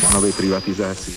plánovej 0.00 0.32
privatizácii. 0.32 1.14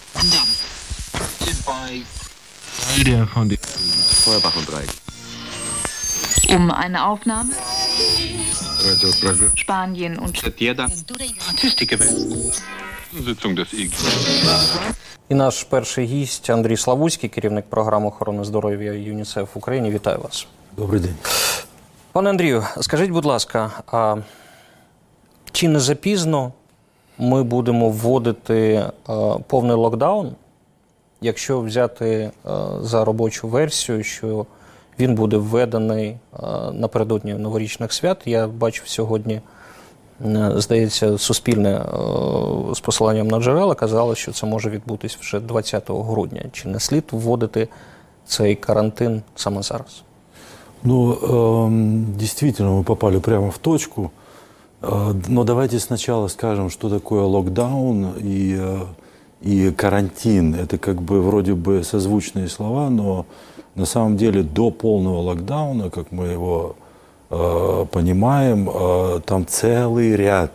Um 6.49 6.71
eine 6.71 7.03
Aufnahme 7.03 7.53
Spanien 9.55 10.19
und 10.19 10.37
Sitzung 13.25 13.55
des 13.55 13.73
IG. 13.73 13.93
І 15.29 15.35
наш 15.35 15.63
перший 15.63 16.05
гість 16.05 16.49
Андрій 16.49 16.77
Славуцький, 16.77 17.29
керівник 17.29 17.65
програми 17.69 18.07
охорони 18.07 18.43
здоров'я 18.43 18.93
ЮНІСЕФ 18.93 19.55
в 19.55 19.57
Україні. 19.57 19.91
Вітаю 19.91 20.19
вас. 20.19 20.47
Добрий 20.77 21.01
день. 21.01 21.15
Пане 22.11 22.29
Андрію, 22.29 22.65
скажіть, 22.81 23.09
будь 23.09 23.25
ласка, 23.25 23.71
а 23.87 24.15
чи 25.51 25.67
не 25.67 25.79
запізно 25.79 26.51
ми 27.17 27.43
будемо 27.43 27.89
вводити 27.89 28.57
е, 28.73 28.89
повний 29.47 29.75
локдаун, 29.75 30.31
якщо 31.21 31.61
взяти 31.61 32.07
е, 32.07 32.31
за 32.81 33.05
робочу 33.05 33.47
версію, 33.47 34.03
що 34.03 34.45
він 34.99 35.15
буде 35.15 35.37
введений 35.37 36.07
е, 36.09 36.17
напередодні 36.73 37.33
новорічних 37.33 37.93
свят? 37.93 38.17
Я 38.25 38.47
бачив 38.47 38.87
сьогодні, 38.87 39.41
здається, 40.55 41.17
суспільне 41.17 41.85
з 42.73 42.79
посиланням 42.79 43.27
на 43.27 43.39
джерела 43.39 43.75
казало, 43.75 44.15
що 44.15 44.31
це 44.31 44.45
може 44.45 44.69
відбутись 44.69 45.15
вже 45.15 45.39
20 45.39 45.83
грудня. 45.89 46.45
Чи 46.51 46.67
не 46.67 46.79
слід 46.79 47.03
вводити 47.11 47.67
цей 48.25 48.55
карантин 48.55 49.21
саме 49.35 49.61
зараз? 49.61 50.03
Ну, 50.83 51.13
эм, 51.13 52.17
действительно, 52.17 52.79
мы 52.79 52.83
попали 52.83 53.19
прямо 53.19 53.51
в 53.51 53.57
точку. 53.57 54.11
Э, 54.81 55.13
но 55.27 55.43
давайте 55.43 55.79
сначала 55.79 56.27
скажем, 56.27 56.69
что 56.69 56.89
такое 56.89 57.23
локдаун 57.23 58.13
и, 58.17 58.57
э, 58.59 58.79
и 59.41 59.71
карантин. 59.71 60.55
Это 60.55 60.77
как 60.77 61.01
бы 61.01 61.21
вроде 61.21 61.53
бы 61.53 61.83
созвучные 61.83 62.47
слова, 62.47 62.89
но 62.89 63.25
на 63.75 63.85
самом 63.85 64.17
деле 64.17 64.43
до 64.43 64.71
полного 64.71 65.19
локдауна, 65.21 65.89
как 65.89 66.11
мы 66.11 66.27
его 66.27 66.75
э, 67.29 67.85
понимаем, 67.91 68.69
э, 68.69 69.21
там 69.25 69.45
целый 69.47 70.15
ряд 70.15 70.51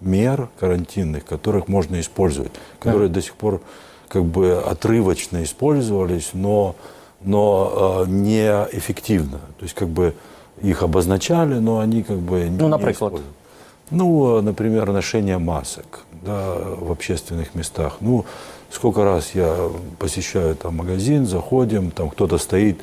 мер 0.00 0.48
карантинных, 0.58 1.24
которых 1.24 1.68
можно 1.68 2.00
использовать, 2.00 2.52
которые 2.78 3.08
до 3.08 3.22
сих 3.22 3.34
пор 3.34 3.60
как 4.08 4.24
бы 4.24 4.58
отрывочно 4.58 5.42
использовались, 5.42 6.30
но, 6.32 6.74
но 7.22 8.04
э, 8.06 8.10
неэффективно. 8.10 9.38
То 9.58 9.62
есть 9.62 9.74
как 9.74 9.88
бы 9.88 10.14
их 10.62 10.82
обозначали, 10.82 11.54
но 11.54 11.78
они 11.78 12.02
как 12.02 12.18
бы 12.18 12.40
не 12.48 12.58
Ну, 12.58 12.68
например? 12.68 12.94
использовались. 12.94 13.26
Ну, 13.90 14.40
например, 14.40 14.92
ношение 14.92 15.38
масок 15.38 16.00
да, 16.22 16.54
в 16.78 16.92
общественных 16.92 17.54
местах. 17.54 17.96
Ну, 18.00 18.24
сколько 18.70 19.04
раз 19.04 19.34
я 19.34 19.70
посещаю 19.98 20.54
там 20.54 20.76
магазин, 20.76 21.26
заходим, 21.26 21.90
там 21.90 22.08
кто-то 22.10 22.38
стоит, 22.38 22.80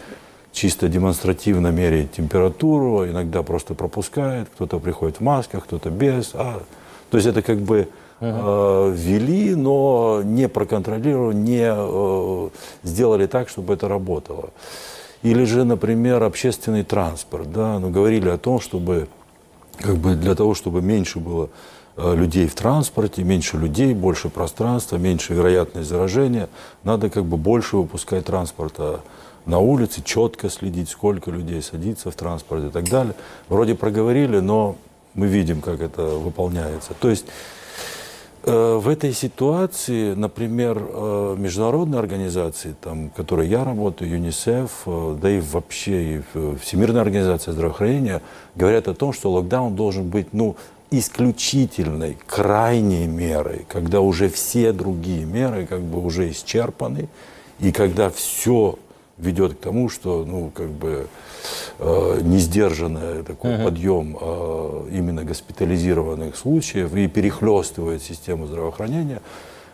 чисто 0.52 0.89
демонстративно 0.89 1.67
меряет 1.67 2.11
температуру, 2.11 3.08
иногда 3.08 3.44
просто 3.44 3.73
пропускает, 3.73 4.50
кто-то 4.50 4.80
приходит 4.80 5.17
в 5.17 5.22
масках, 5.22 5.63
кто-то 5.63 5.89
без. 5.89 6.31
А, 6.33 6.61
то 7.09 7.17
есть 7.17 7.28
это 7.28 7.41
как 7.41 7.59
бы 7.59 7.88
э, 8.19 8.94
ввели, 8.95 9.55
но 9.55 10.22
не 10.23 10.50
проконтролировали, 10.50 11.35
не 11.35 11.72
э, 11.73 12.50
сделали 12.83 13.28
так, 13.28 13.50
чтобы 13.50 13.75
это 13.75 13.88
работало. 13.88 14.50
Или 15.23 15.45
же, 15.45 15.63
например, 15.63 16.23
общественный 16.23 16.83
транспорт. 16.83 17.52
Да, 17.52 17.80
ну, 17.80 17.89
говорили 17.89 18.30
о 18.30 18.38
том, 18.38 18.59
чтобы 18.59 19.08
как 19.80 19.97
бы 19.97 20.16
для 20.16 20.36
того, 20.36 20.53
чтобы 20.53 20.81
меньше 20.81 21.20
было 21.20 21.50
э, 21.95 22.16
людей 22.16 22.47
в 22.47 22.56
транспорте, 22.56 23.23
меньше 23.23 23.58
людей, 23.58 23.94
больше 23.94 24.30
пространства, 24.30 24.97
меньше 24.97 25.34
вероятность 25.34 25.89
заражения, 25.89 26.50
надо 26.84 27.09
как 27.09 27.25
бы 27.25 27.38
больше 27.38 27.78
выпускать 27.78 28.25
транспорта 28.25 29.02
на 29.45 29.59
улице, 29.59 30.03
четко 30.03 30.50
следить, 30.50 30.89
сколько 30.89 31.31
людей 31.31 31.62
садится 31.62 32.12
в 32.12 32.16
транспорт 32.16 32.66
и 32.66 32.69
так 32.69 32.90
далее. 32.90 33.16
Вроде 33.47 33.75
проговорили, 33.75 34.40
но 34.40 34.75
мы 35.13 35.28
видим, 35.28 35.62
как 35.62 35.81
это 35.81 36.03
выполняется. 36.03 36.94
То 37.00 37.09
есть 37.09 37.25
В 38.47 38.88
этой 38.88 39.12
ситуации, 39.12 40.13
например, 40.13 40.81
э, 40.81 41.35
международные 41.38 42.00
организации, 42.00 42.75
там, 42.80 43.09
в 43.09 43.13
которой 43.13 43.50
я 43.50 43.66
работаю, 43.66 44.09
ЮНИСЕФ, 44.09 44.72
э, 44.85 45.18
да 45.22 45.30
и 45.30 45.41
вообще 45.41 46.16
и 46.16 46.22
Всемирная 46.62 47.02
организация 47.02 47.52
здравоохранения, 47.52 48.22
говорят 48.56 48.88
о 48.88 48.94
том, 48.94 49.12
что 49.12 49.31
локдаун 49.31 49.75
должен 49.75 50.07
быть 50.07 50.28
ну, 50.31 50.56
исключительной, 50.91 52.18
крайней 52.25 53.06
мерой, 53.06 53.66
когда 53.68 54.00
уже 54.00 54.30
все 54.30 54.72
другие 54.72 55.25
меры 55.25 55.66
как 55.66 55.81
бы 55.81 56.02
уже 56.02 56.31
исчерпаны, 56.31 57.09
и 57.59 57.74
когда 57.74 58.09
все 58.09 58.80
ведет 59.17 59.55
к 59.55 59.59
тому, 59.59 59.89
что 59.89 60.23
ну, 60.25 60.51
как 60.53 60.69
бы, 60.69 61.07
э, 61.79 62.19
несдержанный 62.22 63.23
такой 63.23 63.57
подъем 63.57 64.17
э, 64.19 64.89
именно 64.91 65.23
госпитализированных 65.23 66.35
случаев 66.35 66.94
и 66.95 67.07
перехлестывает 67.07 68.01
систему 68.01 68.47
здравоохранения, 68.47 69.22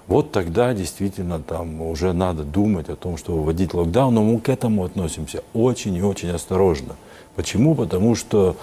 вот 0.07 0.31
тогда 0.31 0.73
действительно 0.73 1.39
там 1.39 1.81
уже 1.81 2.13
надо 2.13 2.43
думать 2.43 2.89
о 2.89 2.95
том, 2.95 3.17
что 3.17 3.37
вводить 3.37 3.73
локдаун, 3.73 4.13
но 4.13 4.23
мы 4.23 4.39
к 4.39 4.49
этому 4.49 4.83
относимся 4.83 5.43
очень 5.53 5.95
и 5.95 6.01
очень 6.01 6.29
осторожно. 6.29 6.95
Почему? 7.35 7.73
Потому 7.73 8.15
что 8.15 8.55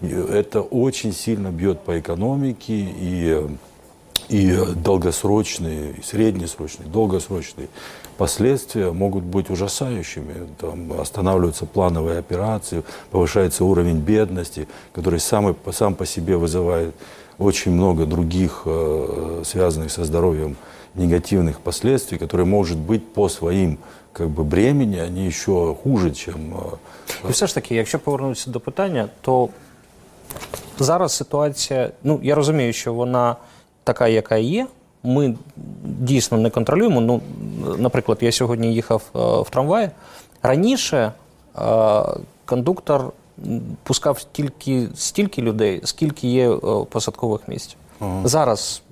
это 0.00 0.60
очень 0.60 1.12
сильно 1.12 1.48
бьет 1.48 1.80
по 1.80 1.98
экономике 1.98 2.74
и 2.74 3.46
и 4.28 4.54
долгосрочные, 4.76 5.92
и 5.92 6.02
среднесрочные, 6.02 6.86
долгосрочные 6.88 7.68
последствия 8.17 8.91
могут 8.91 9.23
быть 9.23 9.49
ужасающими. 9.49 10.33
Там 10.57 10.93
останавливаются 11.01 11.65
плановые 11.65 12.19
операции, 12.19 12.83
повышается 13.11 13.63
уровень 13.65 13.97
бедности, 13.99 14.67
который 14.95 15.19
сам, 15.19 15.49
и- 15.49 15.71
сам 15.71 15.95
по 15.95 16.05
себе 16.05 16.35
вызывает 16.37 16.93
очень 17.39 17.71
много 17.73 18.05
других, 18.05 18.61
э, 18.65 19.41
связанных 19.43 19.91
со 19.91 20.03
здоровьем, 20.05 20.55
негативных 20.95 21.59
последствий, 21.59 22.19
которые, 22.19 22.45
может 22.45 22.77
быть, 22.77 23.13
по 23.13 23.29
своим 23.29 23.77
как 24.13 24.27
бы, 24.27 24.43
бремени, 24.43 24.99
они 24.99 25.25
еще 25.27 25.75
хуже, 25.83 26.11
чем 26.11 26.53
э, 26.53 26.77
І 27.29 27.31
все 27.31 27.47
ж 27.47 27.55
таки, 27.55 27.75
якщо 27.75 27.99
повернутися 27.99 28.49
до 28.51 28.59
питання, 28.59 29.09
то 29.21 29.49
зараз 30.79 31.13
ситуація, 31.13 31.89
ну 32.03 32.19
я 32.23 32.35
розумію, 32.35 32.73
що 32.73 32.93
вона 32.93 33.35
така, 33.83 34.07
яка 34.07 34.35
є. 34.37 34.67
Ми 35.02 35.34
дійсно 35.84 36.38
не 36.38 36.50
контролюємо. 36.50 37.00
Ну, 37.00 37.20
наприклад, 37.78 38.18
я 38.20 38.32
сьогодні 38.32 38.74
їхав 38.74 39.02
е, 39.16 39.18
в 39.18 39.50
трамваї. 39.50 39.90
Раніше 40.42 41.12
е, 41.58 42.04
кондуктор 42.44 43.12
пускав 43.82 44.24
тільки 44.32 44.88
стільки 44.94 45.42
людей, 45.42 45.80
скільки 45.84 46.28
є 46.28 46.50
е, 46.50 46.58
посадкових 46.90 47.48
місць. 47.48 47.76
Зараз 48.24 48.82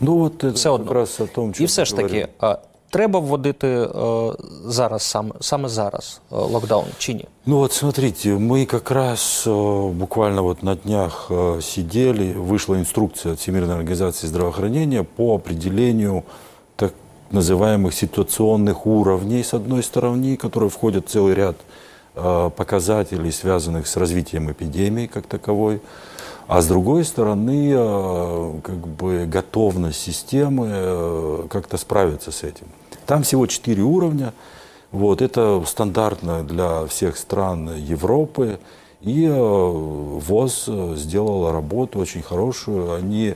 Ну 0.00 0.24
от 0.24 0.44
все 0.44 0.70
одно. 0.70 1.06
о 1.20 1.26
том, 1.26 1.54
І 1.58 1.64
все 1.64 1.84
ж 1.84 1.96
таки, 1.96 2.28
треба 2.93 3.19
вводити 3.19 3.67
е, 3.67 3.87
зараз 4.65 5.03
саме, 5.03 5.31
саме 5.39 5.69
зараз 5.69 6.21
е, 6.31 6.35
локдаун 6.35 6.85
чи 6.97 7.13
ні? 7.13 7.25
Ну 7.45 7.57
вот 7.57 7.73
смотрите, 7.73 8.29
мы 8.29 8.65
как 8.65 8.91
раз 8.91 9.43
э, 9.47 9.91
буквально 9.91 10.43
вот 10.43 10.63
на 10.63 10.75
днях 10.75 11.27
э, 11.29 11.61
сидели, 11.61 12.33
вышла 12.33 12.75
инструкция 12.75 13.33
от 13.33 13.39
Всемирной 13.39 13.75
организации 13.75 14.27
здравоохранения 14.27 15.03
по 15.03 15.35
определению 15.35 16.23
так 16.75 16.93
называемых 17.31 17.93
ситуационных 17.93 18.85
уровней, 18.85 19.43
с 19.43 19.53
одной 19.53 19.83
стороны, 19.83 20.35
в 20.35 20.37
которые 20.37 20.69
входят 20.69 21.09
целый 21.09 21.33
ряд 21.33 21.55
э, 22.15 22.49
показателей, 22.55 23.31
связанных 23.31 23.87
с 23.87 23.97
развитием 23.97 24.51
эпидемии 24.51 25.07
как 25.07 25.25
таковой, 25.25 25.81
а 26.48 26.62
с 26.62 26.66
другой 26.66 27.04
стороны, 27.04 27.74
э, 27.74 28.52
как 28.62 28.78
бы 28.78 29.26
готовность 29.26 30.00
системы 30.00 30.68
э, 30.70 31.46
как-то 31.50 31.76
справиться 31.76 32.32
с 32.32 32.42
этим. 32.42 32.66
Там 33.04 33.22
всего 33.22 33.46
четыре 33.46 33.82
уровня. 33.82 34.32
Вот, 34.90 35.20
это 35.20 35.62
стандартно 35.66 36.42
для 36.42 36.86
всех 36.86 37.18
стран 37.18 37.76
Европы. 37.76 38.58
И 39.02 39.26
э, 39.26 39.30
ВОЗ 39.30 40.70
сделала 40.96 41.52
работу 41.52 41.98
очень 41.98 42.22
хорошую. 42.22 42.94
Они 42.94 43.34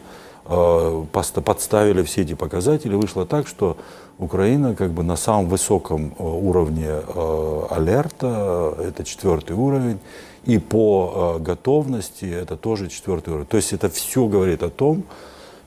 подставили 1.13 2.03
все 2.03 2.23
эти 2.23 2.35
показатели. 2.35 2.97
Вышло 2.97 3.25
так, 3.25 3.47
что 3.47 3.77
Украина 4.19 4.75
как 4.75 4.91
бы 4.91 5.05
на 5.05 5.15
самом 5.15 5.49
высоком 5.49 6.15
уровне 6.19 6.91
алерта, 7.71 8.75
это 8.77 9.05
четвертый 9.05 9.55
уровень, 9.55 10.01
и 10.45 10.59
по 10.59 11.37
э, 11.39 11.43
готовности 11.43 12.25
это 12.25 12.57
тоже 12.57 12.89
четвертый 12.89 13.31
уровень. 13.31 13.47
То 13.47 13.57
есть 13.57 13.73
это 13.73 13.89
все 13.89 14.27
говорит 14.27 14.63
о 14.63 14.71
том, 14.71 15.05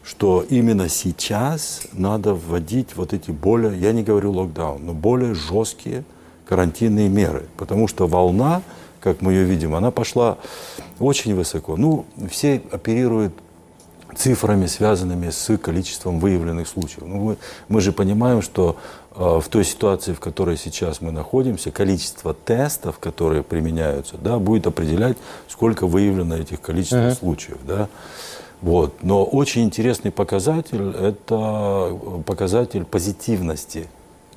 что 0.03 0.45
именно 0.47 0.89
сейчас 0.89 1.81
надо 1.93 2.33
вводить 2.33 2.95
вот 2.95 3.13
эти 3.13 3.31
более, 3.31 3.77
я 3.79 3.91
не 3.91 4.03
говорю 4.03 4.31
локдаун, 4.33 4.85
но 4.85 4.93
более 4.93 5.33
жесткие 5.33 6.03
карантинные 6.45 7.09
меры. 7.09 7.45
Потому 7.57 7.87
что 7.87 8.07
волна, 8.07 8.61
как 8.99 9.21
мы 9.21 9.33
ее 9.33 9.45
видим, 9.45 9.73
она 9.73 9.91
пошла 9.91 10.37
очень 10.99 11.35
высоко. 11.35 11.75
Ну, 11.75 12.05
все 12.29 12.61
оперируют 12.71 13.33
цифрами, 14.15 14.67
связанными 14.67 15.29
с 15.29 15.57
количеством 15.57 16.19
выявленных 16.19 16.67
случаев. 16.67 17.03
Ну, 17.05 17.15
мы, 17.17 17.37
мы 17.67 17.81
же 17.81 17.91
понимаем, 17.91 18.41
что 18.41 18.77
в 19.15 19.45
той 19.49 19.63
ситуации, 19.63 20.13
в 20.13 20.19
которой 20.19 20.57
сейчас 20.57 21.01
мы 21.01 21.11
находимся, 21.11 21.71
количество 21.71 22.33
тестов, 22.33 22.99
которые 22.99 23.43
применяются, 23.43 24.17
да, 24.17 24.39
будет 24.39 24.67
определять, 24.67 25.17
сколько 25.47 25.87
выявлено 25.87 26.35
этих 26.35 26.61
количеств 26.61 27.19
случаев. 27.19 27.57
Да. 27.65 27.87
Вот. 28.61 29.03
Но 29.03 29.23
очень 29.23 29.63
интересный 29.63 30.11
показатель– 30.11 30.89
это 30.99 31.97
показатель 32.25 32.83
позитивности 32.83 33.87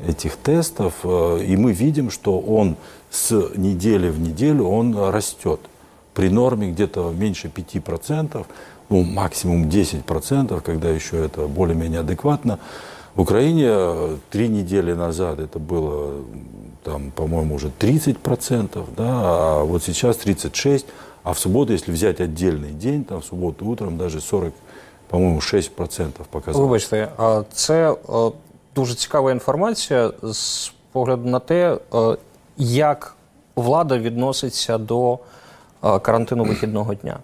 этих 0.06 0.36
тестов. 0.36 0.94
Э, 1.04 1.42
И 1.44 1.56
мы 1.56 1.72
видим, 1.72 2.10
что 2.10 2.38
он 2.38 2.76
с 3.10 3.30
недели 3.56 4.10
в 4.10 4.20
неделю 4.20 4.64
он 4.64 4.96
растет. 5.10 5.60
При 6.14 6.28
норме 6.28 6.70
где-то 6.70 7.10
меньше 7.10 7.48
5%, 7.48 8.44
ну, 8.90 9.02
максимум 9.02 9.68
10%, 9.68 10.60
когда 10.60 10.90
еще 10.90 11.24
это 11.24 11.46
более-менее 11.46 12.00
адекватно. 12.00 12.58
В 13.17 13.21
Украине 13.21 13.67
э, 13.67 14.17
три 14.29 14.47
недели 14.47 14.93
назад 14.93 15.39
это 15.39 15.59
было, 15.59 16.23
там, 16.83 17.11
по-моему, 17.11 17.55
уже 17.55 17.71
30%, 17.79 18.85
да, 18.97 19.21
а 19.21 19.63
вот 19.63 19.83
сейчас 19.83 20.17
36%, 20.17 20.85
а 21.23 21.31
в 21.31 21.39
субботу, 21.39 21.73
если 21.73 21.91
взять 21.91 22.19
отдельный 22.19 22.71
день, 22.71 23.03
там 23.03 23.21
в 23.21 23.25
субботу 23.25 23.65
утром 23.65 23.97
даже 23.97 24.19
40, 24.21 24.53
по-моему, 25.09 25.39
6% 25.39 26.11
показалось. 26.29 26.67
Вибачте, 26.67 27.09
а 27.17 27.43
це 27.53 27.91
е, 27.91 27.95
дуже 28.75 28.95
цікава 28.95 29.31
інформація 29.31 30.11
з 30.23 30.71
погляду 30.91 31.29
на 31.29 31.39
те, 31.39 31.77
е, 31.93 32.17
як 32.57 33.15
влада 33.55 33.97
відноситься 33.97 34.77
до 34.77 35.19
е, 35.83 35.99
карантину 35.99 36.43
вихідного 36.43 36.93
дня. 36.93 37.19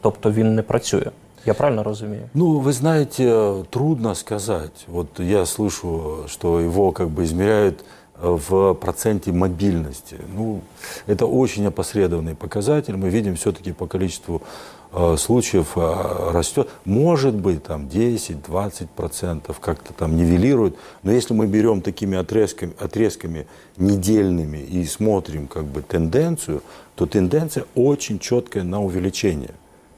Тобто 0.00 0.32
він 0.32 0.54
не 0.54 0.62
працює. 0.62 1.10
Я 1.45 1.53
правильно 1.53 1.83
розумію? 1.83 2.29
Ну, 2.33 2.59
вы 2.59 2.73
знаете, 2.73 3.53
трудно 3.69 4.15
сказать. 4.15 4.85
Вот 4.87 5.19
я 5.19 5.45
слышу, 5.45 6.23
что 6.27 6.59
его 6.59 6.91
как 6.91 7.09
бы 7.09 7.23
измеряют 7.23 7.85
э, 8.23 8.39
в 8.49 8.73
проценте 8.73 9.31
мобильности. 9.31 10.15
Ну, 10.35 10.61
это 11.07 11.27
очень 11.27 11.67
опосредованный 11.67 12.35
показатель. 12.35 12.95
Мы 12.95 13.09
видим 13.09 13.35
все-таки 13.35 13.73
по 13.73 13.85
количеству 13.85 14.41
э, 14.91 15.17
случаев 15.17 15.77
э, 15.77 16.31
растет. 16.33 16.67
Может 16.85 17.35
быть, 17.35 17.63
там 17.63 17.87
10-20 17.93 18.87
процентов 18.95 19.59
как-то 19.59 19.93
там 19.93 20.15
нивелирует. 20.15 20.75
Но 21.03 21.11
если 21.11 21.35
мы 21.35 21.45
берем 21.45 21.81
такими 21.81 22.17
отрезками, 22.17 22.73
отрезками 22.79 23.45
недельными 23.77 24.57
и 24.57 24.85
смотрим 24.85 25.47
как 25.47 25.65
бы 25.65 25.83
тенденцию, 25.83 26.61
то 26.95 27.05
тенденция 27.05 27.65
очень 27.75 28.17
четкая 28.17 28.63
на 28.63 28.81
увеличение 28.81 29.51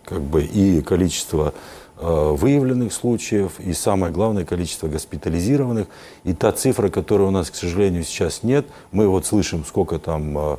как 0.07 0.21
бы 0.21 0.43
и 0.43 0.81
количество 0.81 1.53
э, 1.99 2.35
выявленных 2.37 2.93
случаев, 2.93 3.59
и 3.59 3.73
самое 3.73 4.11
главное 4.13 4.45
количество 4.45 4.87
госпитализированных. 4.87 5.87
И 6.23 6.33
та 6.33 6.51
цифра, 6.53 6.89
которой 6.89 7.23
у 7.23 7.31
нас, 7.31 7.51
к 7.51 7.55
сожалению, 7.55 8.03
сейчас 8.03 8.41
нет, 8.43 8.65
мы 8.91 9.07
вот 9.07 9.25
слышим, 9.25 9.65
сколько 9.65 9.99
там 9.99 10.37
э, 10.37 10.57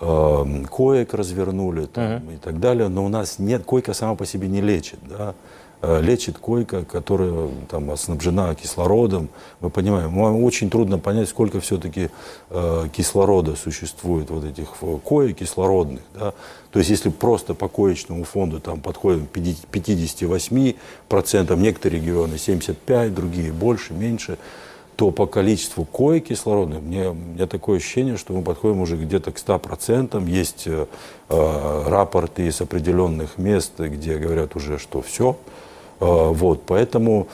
э, 0.00 0.64
коек 0.70 1.14
развернули 1.14 1.86
там, 1.86 2.30
и 2.30 2.36
так 2.36 2.60
далее, 2.60 2.88
но 2.88 3.04
у 3.04 3.08
нас 3.08 3.38
нет, 3.38 3.64
койка 3.64 3.94
сама 3.94 4.16
по 4.16 4.26
себе 4.26 4.48
не 4.48 4.60
лечит, 4.60 4.98
да, 5.08 5.34
лечит 5.82 6.38
койка, 6.38 6.84
которая 6.84 7.50
там 7.68 7.96
снабжена 7.96 8.54
кислородом. 8.54 9.28
Мы 9.60 9.70
понимаем, 9.70 10.16
очень 10.42 10.70
трудно 10.70 10.98
понять, 10.98 11.28
сколько 11.28 11.60
все-таки 11.60 12.10
э, 12.50 12.88
кислорода 12.92 13.56
существует, 13.56 14.30
вот 14.30 14.44
этих 14.44 14.68
э, 14.80 14.98
коек 15.04 15.38
кислородных. 15.38 16.02
Да? 16.14 16.32
То 16.70 16.78
есть 16.78 16.90
если 16.90 17.10
просто 17.10 17.54
по 17.54 17.68
коечному 17.68 18.24
фонду 18.24 18.60
там 18.60 18.80
подходим 18.80 19.26
к 19.26 19.36
58%, 19.36 21.56
некоторые 21.56 22.00
регионы 22.00 22.34
75%, 22.34 23.10
другие 23.10 23.52
больше, 23.52 23.94
меньше, 23.94 24.38
то 24.96 25.10
по 25.10 25.26
количеству 25.26 25.84
коек 25.84 26.26
кислородных 26.26 26.80
мне, 26.80 27.10
у 27.10 27.14
меня 27.14 27.46
такое 27.46 27.78
ощущение, 27.78 28.16
что 28.16 28.32
мы 28.32 28.42
подходим 28.42 28.80
уже 28.80 28.96
где-то 28.96 29.32
к 29.32 29.36
100%. 29.36 30.28
Есть 30.28 30.64
э, 30.66 30.86
э, 31.28 31.82
рапорты 31.86 32.46
из 32.46 32.60
определенных 32.60 33.38
мест, 33.38 33.72
где 33.78 34.18
говорят 34.18 34.56
уже, 34.56 34.78
что 34.78 35.02
все. 35.02 35.36
Э, 36.03 36.31
вот, 36.31 36.63
поэтому, 36.65 37.27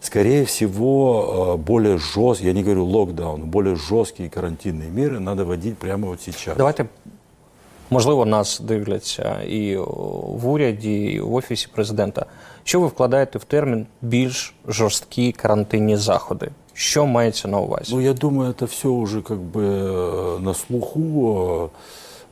скорее 0.00 0.44
всего, 0.44 1.54
э, 1.54 1.62
более 1.62 1.98
жесткие, 1.98 2.48
я 2.48 2.52
не 2.52 2.62
говорю 2.62 2.84
локдаун, 2.84 3.42
более 3.42 3.76
жесткие 3.76 4.30
карантинные 4.30 4.90
меры 4.90 5.18
надо 5.18 5.44
вводить 5.44 5.78
прямо 5.78 6.08
вот 6.08 6.20
сейчас. 6.20 6.56
Давайте, 6.56 6.86
можливо, 7.90 8.24
нас 8.24 8.60
дивляться 8.60 9.42
і 9.42 9.76
в 9.76 10.48
уряді, 10.48 10.94
і 10.94 11.20
в 11.20 11.34
офісі 11.34 11.68
президента. 11.74 12.26
Що 12.64 12.80
ви 12.80 12.86
вкладаєте 12.86 13.38
в 13.38 13.44
термін 13.44 13.86
більш 14.02 14.54
жорсткі 14.68 15.32
карантинні 15.32 15.96
заходи? 15.96 16.50
Що 16.72 17.06
мається 17.06 17.48
на 17.48 17.58
увазі? 17.58 17.94
Ну, 17.94 18.00
я 18.00 18.12
думаю, 18.12 18.50
это 18.52 18.66
все 18.66 18.88
уже 18.88 19.22
как 19.22 19.38
бы 19.38 19.62
э, 19.62 20.40
на 20.40 20.54
слуху. 20.54 21.70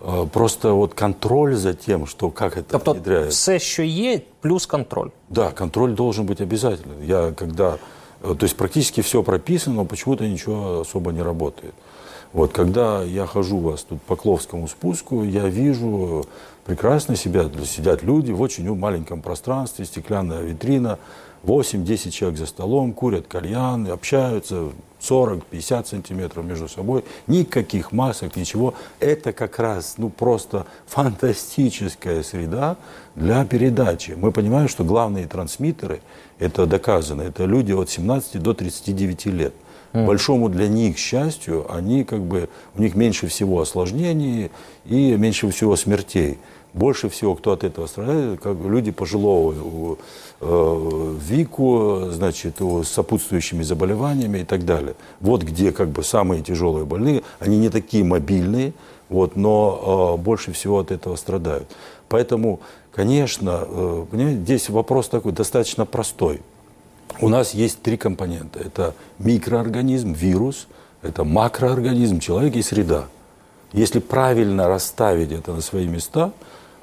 Э, 0.01 0.23
э, 0.23 0.27
Просто 0.31 0.73
вот 0.73 0.93
контроль 0.93 1.55
за 1.55 1.73
тем, 1.73 2.05
что 2.05 2.29
как 2.29 2.57
это 2.57 2.71
Тобто, 2.71 2.93
внедряется. 2.93 3.29
все, 3.29 3.59
що 3.59 3.83
є, 3.83 4.21
плюс 4.41 4.65
контроль. 4.65 5.09
Да, 5.29 5.51
контроль 5.51 5.93
должен 5.93 6.25
быть 6.25 6.41
обязательно. 6.41 6.93
Я 7.03 7.31
когда, 7.31 7.77
э, 8.23 8.35
то 8.35 8.45
есть 8.45 8.57
практически 8.57 9.01
все 9.01 9.23
прописано, 9.23 9.75
но 9.75 9.85
почему-то 9.85 10.27
ничего 10.27 10.79
особо 10.81 11.11
не 11.11 11.21
работает. 11.23 11.73
Вот, 12.33 12.51
когда 12.51 13.01
я 13.03 13.25
хожу 13.25 13.57
у 13.57 13.61
вас 13.61 13.83
тут 13.83 14.01
по 14.01 14.15
Кловскому 14.15 14.67
спуску, 14.67 15.23
я 15.23 15.47
вижу 15.49 16.25
прекрасно 16.65 17.15
себя, 17.15 17.49
сидят 17.65 18.03
люди 18.03 18.31
в 18.31 18.41
очень 18.41 18.71
маленьком 18.75 19.21
пространстве, 19.21 19.85
стеклянная 19.85 20.41
витрина, 20.41 20.99
8-10 21.43 22.11
человек 22.11 22.37
за 22.37 22.45
столом, 22.45 22.93
курят 22.93 23.25
кальян, 23.27 23.87
общаются 23.91 24.69
40-50 24.99 25.85
сантиметров 25.85 26.45
между 26.45 26.67
собой, 26.67 27.03
никаких 27.27 27.91
масок, 27.91 28.35
ничего. 28.35 28.73
Это 28.99 29.33
как 29.33 29.59
раз, 29.59 29.95
ну, 29.97 30.09
просто 30.09 30.65
фантастическая 30.87 32.23
среда 32.23 32.77
для 33.15 33.45
передачи. 33.45 34.11
Мы 34.17 34.31
понимаем, 34.31 34.67
что 34.67 34.83
главные 34.83 35.27
трансмиттеры, 35.27 36.01
это 36.37 36.65
доказано, 36.65 37.21
это 37.21 37.45
люди 37.45 37.71
от 37.71 37.89
17 37.89 38.41
до 38.41 38.53
39 38.53 39.25
лет. 39.27 39.53
Большому 39.91 40.49
для 40.49 40.67
них 40.67 40.99
счастью, 40.99 41.65
они 41.73 42.03
как 42.03 42.21
бы, 42.21 42.49
у 42.75 42.81
них 42.81 42.93
меньше 42.93 43.27
всего 43.27 43.59
осложнений 43.59 44.51
и 44.85 45.15
меньше 45.15 45.49
всего 45.49 45.75
смертей. 45.75 46.37
Больше 46.73 47.09
всего, 47.09 47.35
кто 47.35 47.51
от 47.51 47.63
этого 47.63 47.87
страдает, 47.87 48.39
как 48.41 48.57
люди 48.63 48.91
пожилого 48.91 49.97
э, 50.39 51.15
веку, 51.19 52.09
значит, 52.11 52.57
с 52.59 52.87
сопутствующими 52.87 53.63
заболеваниями 53.63 54.39
и 54.39 54.43
так 54.43 54.65
далее. 54.65 54.95
Вот 55.19 55.41
где 55.43 55.71
как 55.71 55.89
бы 55.89 56.03
самые 56.03 56.43
тяжелые 56.43 56.85
больные, 56.85 57.23
они 57.39 57.57
не 57.57 57.69
такие 57.69 58.03
мобильные, 58.03 58.73
вот, 59.09 59.35
но 59.35 60.15
э, 60.17 60.21
больше 60.21 60.51
всего 60.51 60.79
от 60.79 60.91
этого 60.91 61.15
страдают. 61.15 61.67
Поэтому, 62.07 62.59
конечно, 62.91 63.65
э, 63.67 64.05
здесь 64.43 64.69
вопрос 64.69 65.09
такой 65.09 65.31
достаточно 65.31 65.87
простой. 65.87 66.41
У 67.19 67.29
нас 67.29 67.55
есть 67.55 67.81
три 67.81 67.97
компонента. 67.97 68.59
Это 68.59 68.93
микроорганизм, 69.17 70.13
вирус, 70.13 70.67
это 71.01 71.23
макроорганизм, 71.23 72.19
человек 72.19 72.55
и 72.55 72.61
среда. 72.61 73.05
Если 73.73 73.99
правильно 73.99 74.67
расставить 74.67 75.31
это 75.31 75.53
на 75.53 75.61
свои 75.61 75.87
места, 75.87 76.31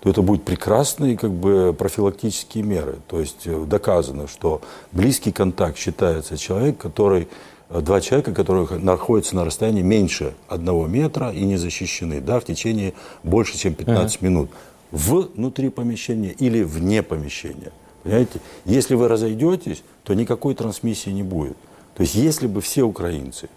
то 0.00 0.11
это 0.11 0.23
будут 0.23 0.45
прекрасные 0.45 1.17
как 1.17 1.33
бы, 1.33 1.75
профилактические 1.76 2.65
меры. 2.65 2.97
То 3.09 3.21
есть 3.21 3.47
э, 3.47 3.65
доказано, 3.67 4.29
что 4.29 4.61
близкий 4.93 5.33
контакт 5.33 5.79
считается 5.79 6.37
человек, 6.37 6.79
который, 6.79 7.29
э, 7.71 7.81
два 7.81 8.00
человека, 8.00 8.33
которые 8.33 8.67
находятся 8.79 9.37
на 9.37 9.45
расстоянии 9.45 9.83
меньше 9.83 10.35
одного 10.49 10.87
метра 10.87 11.33
и 11.33 11.45
не 11.45 11.57
защищены 11.57 12.21
да, 12.21 12.41
в 12.41 12.45
течение 12.45 12.95
больше, 13.23 13.57
чем 13.59 13.75
15 13.75 14.23
минут. 14.23 14.50
Внутри 14.93 15.71
помещения 15.71 16.31
или 16.31 16.62
вне 16.62 17.03
помещения. 17.03 17.73
Понимаете? 18.03 18.41
Если 18.65 18.95
вы 18.95 19.09
разойдетесь, 19.09 19.83
то 20.05 20.15
никакой 20.15 20.55
трансмиссии 20.55 21.11
не 21.11 21.25
будет. 21.25 21.57
То 21.97 22.03
есть 22.03 22.15
если 22.15 22.47
бы 22.47 22.61
все 22.61 22.85
украинцы, 22.85 23.49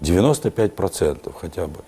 95% 0.00 1.32
хотя 1.38 1.66
бы, 1.66 1.80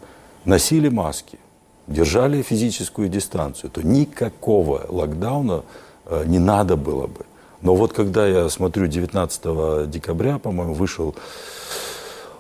носили 0.45 0.89
маски, 0.89 1.39
держали 1.87 2.43
физическую 2.43 3.09
дистанцию, 3.09 3.71
то 3.71 3.83
никакого 3.83 4.87
локдауна 4.89 5.63
э, 6.07 6.25
не 6.27 6.39
надо 6.39 6.77
было 6.77 7.07
бы. 7.07 7.25
Но 7.63 7.75
вот 7.75 7.93
когда 7.93 8.27
я 8.27 8.49
смотрю 8.49 8.87
19 8.87 9.91
декабря, 9.91 10.39
по-моему, 10.39 10.75
вышел 10.75 11.15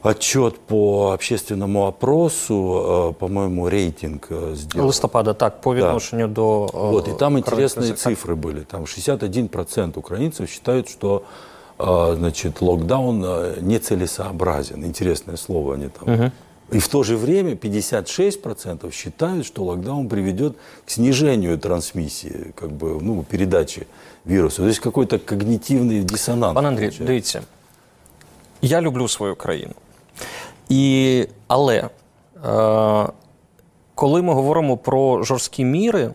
отчет 0.03 0.59
по 0.59 1.12
общественному 1.12 1.87
опросу, 1.87 3.11
э, 3.11 3.12
по-моему, 3.19 3.69
рейтинг 3.69 4.26
э, 4.31 4.55
сделал. 4.55 4.88
Листопада, 4.88 5.35
так, 5.35 5.61
по 5.61 5.75
відношенню 5.75 6.29
до. 6.29 6.71
е, 6.75 6.79
Вот, 6.91 7.09
и 7.09 7.12
там 7.12 7.38
интересные 7.38 7.93
цифры 7.93 8.35
были. 8.35 8.61
Там 8.61 8.85
61% 8.85 9.99
украинцев 9.99 10.50
считают, 10.50 10.88
что 10.88 11.23
значит, 11.79 12.62
локдаун 12.62 13.21
нецелесообразен. 13.61 14.85
Интересное 14.85 15.37
слово 15.37 15.75
они 15.75 15.88
там 15.88 16.33
И 16.73 16.79
в 16.79 16.89
то 16.89 17.05
же 17.05 17.17
время 17.17 17.53
56% 17.53 18.93
считают, 18.93 19.47
что 19.47 19.65
локдаун 19.65 20.09
приведет 20.09 20.57
к 20.85 20.91
снижению 20.91 21.59
трансмиссии, 21.59 22.53
как 22.55 22.71
бы, 22.71 23.01
ну, 23.01 23.23
передачи 23.23 23.87
вируса. 24.25 24.63
То 24.63 24.69
есть 24.69 24.81
какой-то 24.81 25.19
когнитивный 25.19 26.03
диссонанс. 26.03 26.55
Пане 26.55 26.69
Андрій, 26.69 26.91
дивіться, 27.01 27.43
я 28.63 28.81
люблю 28.81 29.09
свою 29.09 29.37
країну. 29.37 29.75
І, 30.69 31.27
але 31.47 31.89
е, 32.45 33.09
коли 33.95 34.23
ми 34.23 34.33
говоримо 34.35 34.77
про 34.77 35.23
жорсткі 35.23 35.65
міри, 35.65 36.11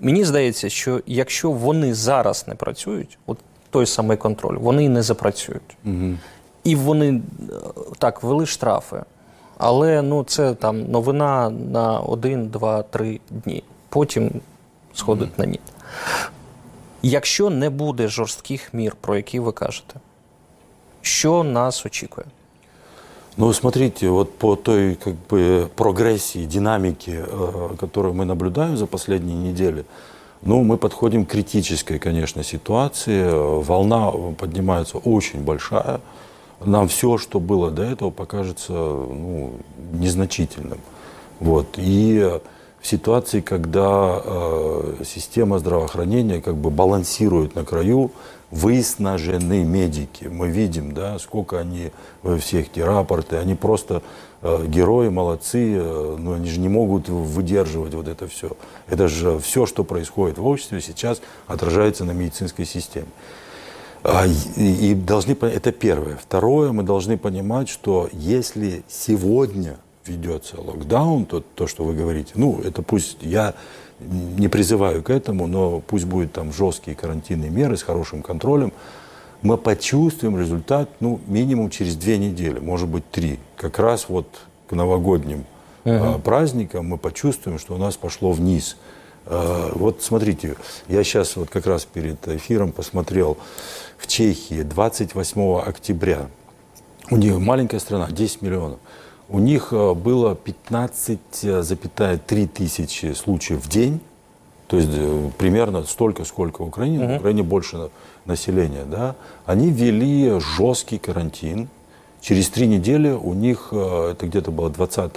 мені 0.00 0.24
здається, 0.24 0.68
що 0.68 1.00
якщо 1.06 1.50
вони 1.50 1.94
зараз 1.94 2.44
не 2.48 2.54
працюють, 2.54 3.18
от 3.26 3.38
той 3.70 3.86
самий 3.86 4.16
контроль, 4.16 4.56
вони 4.56 4.88
не 4.88 5.02
запрацюють. 5.02 5.76
І 6.64 6.76
вони 6.76 7.08
е, 7.08 7.20
так 7.98 8.22
ввели 8.22 8.46
штрафи. 8.46 9.02
Але 9.57 10.01
ну, 10.01 10.23
це 10.23 10.53
там 10.53 10.83
новина 10.91 11.49
на 11.49 11.99
один, 11.99 12.47
два, 12.47 12.83
три 12.83 13.19
дні. 13.29 13.63
Потім 13.89 14.31
сходить 14.93 15.39
на 15.39 15.45
ні. 15.45 15.59
Якщо 17.01 17.49
не 17.49 17.69
буде 17.69 18.07
жорстких 18.07 18.73
мір, 18.73 18.95
про 19.01 19.15
які 19.15 19.39
ви 19.39 19.51
кажете, 19.51 19.93
що 21.01 21.43
нас 21.43 21.85
очікує? 21.85 22.27
Ну, 23.37 23.53
смотрите, 23.53 24.09
вот 24.09 24.37
по 24.37 24.55
той 24.55 24.95
как 24.95 25.15
бы 25.29 25.69
прогрессии, 25.75 26.45
динамике, 26.45 27.25
э, 27.25 27.75
которую 27.79 28.13
мы 28.13 28.25
наблюдаем 28.25 28.77
за 28.77 28.87
последние 28.87 29.37
недели, 29.37 29.85
ну, 30.41 30.63
мы 30.63 30.77
подходим 30.77 31.25
к 31.25 31.31
критической, 31.31 31.97
конечно, 31.97 32.43
ситуации. 32.43 33.23
Э, 33.23 33.63
Волна 33.63 34.11
поднимается 34.37 34.97
очень 34.97 35.43
большая. 35.43 36.01
Нам 36.64 36.88
все, 36.88 37.18
что 37.18 37.40
было 37.40 37.70
до 37.70 37.82
этого, 37.82 38.10
покажется 38.10 38.72
ну, 38.72 39.52
незначительным. 39.92 40.78
Вот. 41.40 41.74
И 41.76 42.40
в 42.80 42.86
ситуации, 42.86 43.40
когда 43.40 44.20
э, 44.24 44.94
система 45.04 45.58
здравоохранения 45.58 46.40
как 46.40 46.56
бы 46.56 46.70
балансирует 46.70 47.54
на 47.54 47.64
краю, 47.64 48.12
выснажены 48.50 49.64
медики. 49.64 50.26
Мы 50.26 50.48
видим, 50.48 50.92
да, 50.92 51.18
сколько 51.18 51.58
они, 51.58 51.90
э, 52.22 52.38
все 52.38 52.60
эти 52.60 52.80
рапорты, 52.80 53.36
они 53.36 53.54
просто 53.54 54.02
э, 54.42 54.66
герои, 54.66 55.08
молодцы, 55.08 55.74
э, 55.76 56.16
но 56.18 56.34
они 56.34 56.48
же 56.48 56.60
не 56.60 56.68
могут 56.68 57.08
выдерживать 57.08 57.94
вот 57.94 58.08
это 58.08 58.28
все. 58.28 58.50
Это 58.88 59.08
же 59.08 59.38
все, 59.40 59.66
что 59.66 59.84
происходит 59.84 60.38
в 60.38 60.46
обществе, 60.46 60.80
сейчас 60.80 61.20
отражается 61.46 62.04
на 62.04 62.12
медицинской 62.12 62.64
системе. 62.64 63.08
А, 64.08 64.26
И, 64.56 64.94
должны, 64.94 65.36
это 65.40 65.72
первое. 65.72 66.16
Второе, 66.16 66.70
мы 66.70 66.84
должны 66.84 67.18
понимать, 67.18 67.68
что 67.68 68.08
если 68.12 68.84
сегодня 68.88 69.78
ведется 70.06 70.60
локдаун, 70.60 71.26
то, 71.26 71.40
то, 71.40 71.66
что 71.66 71.82
вы 71.82 71.94
говорите, 71.94 72.32
ну, 72.36 72.60
это 72.62 72.82
пусть 72.82 73.18
я 73.20 73.54
не 73.98 74.46
призываю 74.46 75.02
к 75.02 75.10
этому, 75.10 75.48
но 75.48 75.80
пусть 75.80 76.04
будут 76.04 76.32
там 76.32 76.52
жесткие 76.52 76.96
карантинные 76.96 77.50
меры 77.50 77.76
с 77.76 77.82
хорошим 77.82 78.22
контролем, 78.22 78.72
мы 79.42 79.56
почувствуем 79.58 80.38
результат, 80.38 80.88
ну, 81.00 81.20
минимум 81.26 81.70
через 81.70 81.96
две 81.96 82.16
недели, 82.18 82.60
может 82.60 82.88
быть, 82.88 83.10
три. 83.10 83.40
Как 83.56 83.78
раз 83.80 84.08
вот 84.08 84.26
к 84.68 84.72
новогодним 84.72 85.44
а, 85.84 86.18
праздникам 86.18 86.86
мы 86.86 86.98
почувствуем, 86.98 87.58
что 87.58 87.74
у 87.74 87.78
нас 87.78 87.96
пошло 87.96 88.30
вниз. 88.30 88.76
А, 89.26 89.72
Вот 89.74 90.02
смотрите, 90.02 90.56
я 90.88 91.02
сейчас 91.02 91.36
вот 91.36 91.50
как 91.50 91.66
раз 91.66 91.84
перед 91.84 92.26
эфиром 92.28 92.72
посмотрел 92.72 93.36
в 93.98 94.06
Чехии 94.06 94.62
28 94.62 95.56
октября. 95.58 96.26
У 97.10 97.16
них 97.16 97.38
маленькая 97.38 97.78
страна, 97.80 98.08
10 98.10 98.42
миллионов. 98.42 98.78
У 99.28 99.38
них 99.38 99.68
э, 99.72 99.94
было 99.94 100.34
15,3 100.34 102.46
тысячи 102.48 103.12
случаев 103.12 103.64
в 103.64 103.68
день. 103.68 104.00
То 104.68 104.76
есть 104.76 104.90
э, 104.92 105.30
примерно 105.38 105.82
столько, 105.84 106.24
сколько 106.24 106.62
в 106.62 106.68
Украине. 106.68 107.14
В 107.14 107.16
Украине 107.18 107.42
больше 107.42 107.76
на- 107.76 107.88
населения. 108.24 108.84
Да? 108.84 109.14
Они 109.44 109.70
ввели 109.70 110.38
жесткий 110.40 110.98
карантин. 110.98 111.68
Через 112.20 112.48
три 112.50 112.66
недели 112.66 113.10
у 113.10 113.34
них, 113.34 113.68
э, 113.72 114.10
это 114.12 114.26
где-то 114.26 114.50
было 114.50 114.70
20 114.70 115.12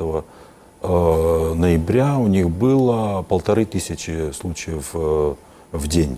э, 0.82 1.54
ноября, 1.56 2.18
у 2.18 2.28
них 2.28 2.50
было 2.50 3.24
полторы 3.28 3.66
тысячи 3.66 4.32
случаев 4.32 4.92
э, 4.94 5.36
в 5.72 5.88
день. 5.88 6.18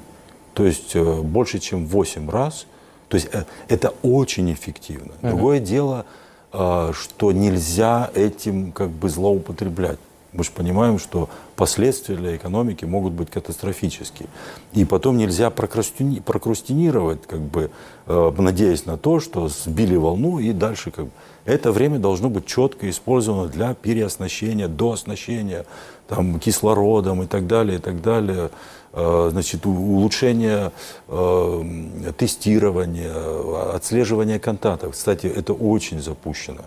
То 0.53 0.65
есть 0.65 0.95
э, 0.95 1.21
больше, 1.21 1.59
чем 1.59 1.85
в 1.85 1.89
8 1.89 2.29
раз. 2.29 2.65
То 3.07 3.15
есть 3.15 3.29
э, 3.33 3.43
это 3.67 3.93
очень 4.03 4.51
эффективно. 4.53 5.13
Другое 5.21 5.59
дело, 5.59 6.05
э, 6.53 6.91
что 6.93 7.31
нельзя 7.31 8.09
этим 8.13 8.71
как 8.71 8.89
бы 8.89 9.09
злоупотреблять. 9.09 9.99
Мы 10.33 10.45
же 10.45 10.51
понимаем, 10.51 10.97
что 10.97 11.29
последствия 11.57 12.15
для 12.15 12.37
экономики 12.37 12.85
могут 12.85 13.11
быть 13.11 13.29
катастрофические. 13.29 14.29
И 14.71 14.85
потом 14.85 15.17
нельзя 15.17 15.49
прокрастини- 15.49 16.21
прокрастинировать, 16.21 17.27
как 17.27 17.41
бы, 17.41 17.69
э, 18.07 18.31
надеясь 18.37 18.85
на 18.85 18.97
то, 18.97 19.19
что 19.19 19.49
сбили 19.49 19.97
волну 19.97 20.39
и 20.39 20.53
дальше 20.53 20.91
как 20.91 21.05
бы. 21.05 21.11
Это 21.43 21.71
время 21.71 21.99
должно 21.99 22.29
быть 22.29 22.45
четко 22.45 22.89
использовано 22.89 23.49
для 23.49 23.73
переоснащения, 23.73 24.67
дооснащения 24.67 25.65
там, 26.10 26.38
кислородом 26.38 27.22
и 27.22 27.26
так 27.26 27.46
далее, 27.46 27.76
и 27.76 27.80
так 27.80 28.00
далее. 28.00 28.48
Э, 28.94 29.30
Значит, 29.30 29.66
у- 29.66 29.70
улучшение 29.70 30.70
э, 31.08 32.12
тестирования, 32.16 33.12
э, 33.12 33.74
отслеживания 33.76 34.38
контактов. 34.38 34.92
Кстати, 34.92 35.26
это 35.28 35.52
очень 35.72 36.00
запущено. 36.00 36.60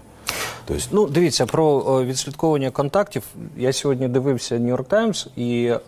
То 0.66 0.74
есть 0.74 0.90
Ну, 0.92 1.08
дивіться, 1.08 1.46
про 1.46 1.98
е, 2.02 2.06
відслідковування 2.06 2.72
контактів. 2.72 3.24
Я 3.58 3.74
сьогодні 3.74 4.08
дивився 4.08 4.56
Нью-Йорк 4.60 4.84
Таймс, 4.88 5.28
і 5.36 5.64
е, 5.66 5.80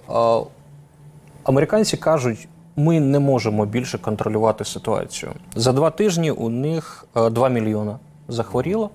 американці 1.43 1.97
кажуть, 1.97 2.47
ми 2.75 2.99
не 2.99 3.19
можемо 3.19 3.65
більше 3.65 3.97
контролювати 3.97 4.65
ситуацію. 4.65 5.31
За 5.55 5.71
два 5.73 5.89
тижні 5.89 6.31
у 6.31 6.49
них 6.49 7.05
е, 7.17 7.29
2 7.29 7.49
мільйона 7.49 7.99
захворіло. 8.27 8.89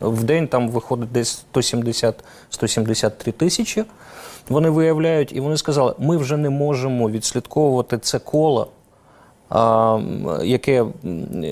В 0.00 0.24
день 0.24 0.48
там 0.48 0.68
виходить 0.68 1.12
десь 1.12 1.44
170-173 1.54 3.32
тисячі. 3.32 3.84
Вони 4.48 4.70
виявляють, 4.70 5.32
і 5.32 5.40
вони 5.40 5.56
сказали, 5.56 5.94
ми 5.98 6.16
вже 6.16 6.36
не 6.36 6.50
можемо 6.50 7.10
відслідковувати 7.10 7.98
це 7.98 8.18
коло, 8.18 8.68
а, 9.48 9.94
м, 9.94 10.28
яке 10.44 10.80
м, 10.82 10.90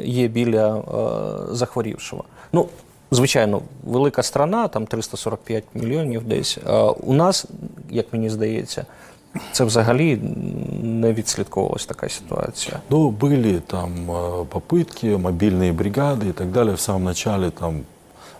є 0.05 0.29
біля 0.29 0.77
е, 0.79 1.55
захворівшого. 1.55 2.25
Ну, 2.53 2.67
звичайно, 3.11 3.63
велика 3.85 4.23
страна, 4.23 4.69
там 4.69 4.87
345 4.87 5.65
мільйонів 5.75 6.25
десь. 6.25 6.59
А 6.67 6.91
у 6.91 7.13
нас, 7.13 7.47
як 7.91 8.13
мені 8.13 8.31
здається, 8.31 8.87
це 9.53 9.65
взагалі 9.65 10.17
не 10.83 11.13
відслідковувалась 11.13 11.87
така 11.87 12.09
ситуація. 12.09 12.81
Ну, 12.91 13.11
были 13.11 13.61
там 13.61 14.11
э, 14.11 14.45
попытки, 14.47 15.17
мобильные 15.17 15.73
бригады 15.73 16.29
и 16.29 16.33
так 16.33 16.51
далее 16.51 16.75
в 16.75 16.81
самом 16.81 17.05
начале 17.05 17.51
там. 17.51 17.81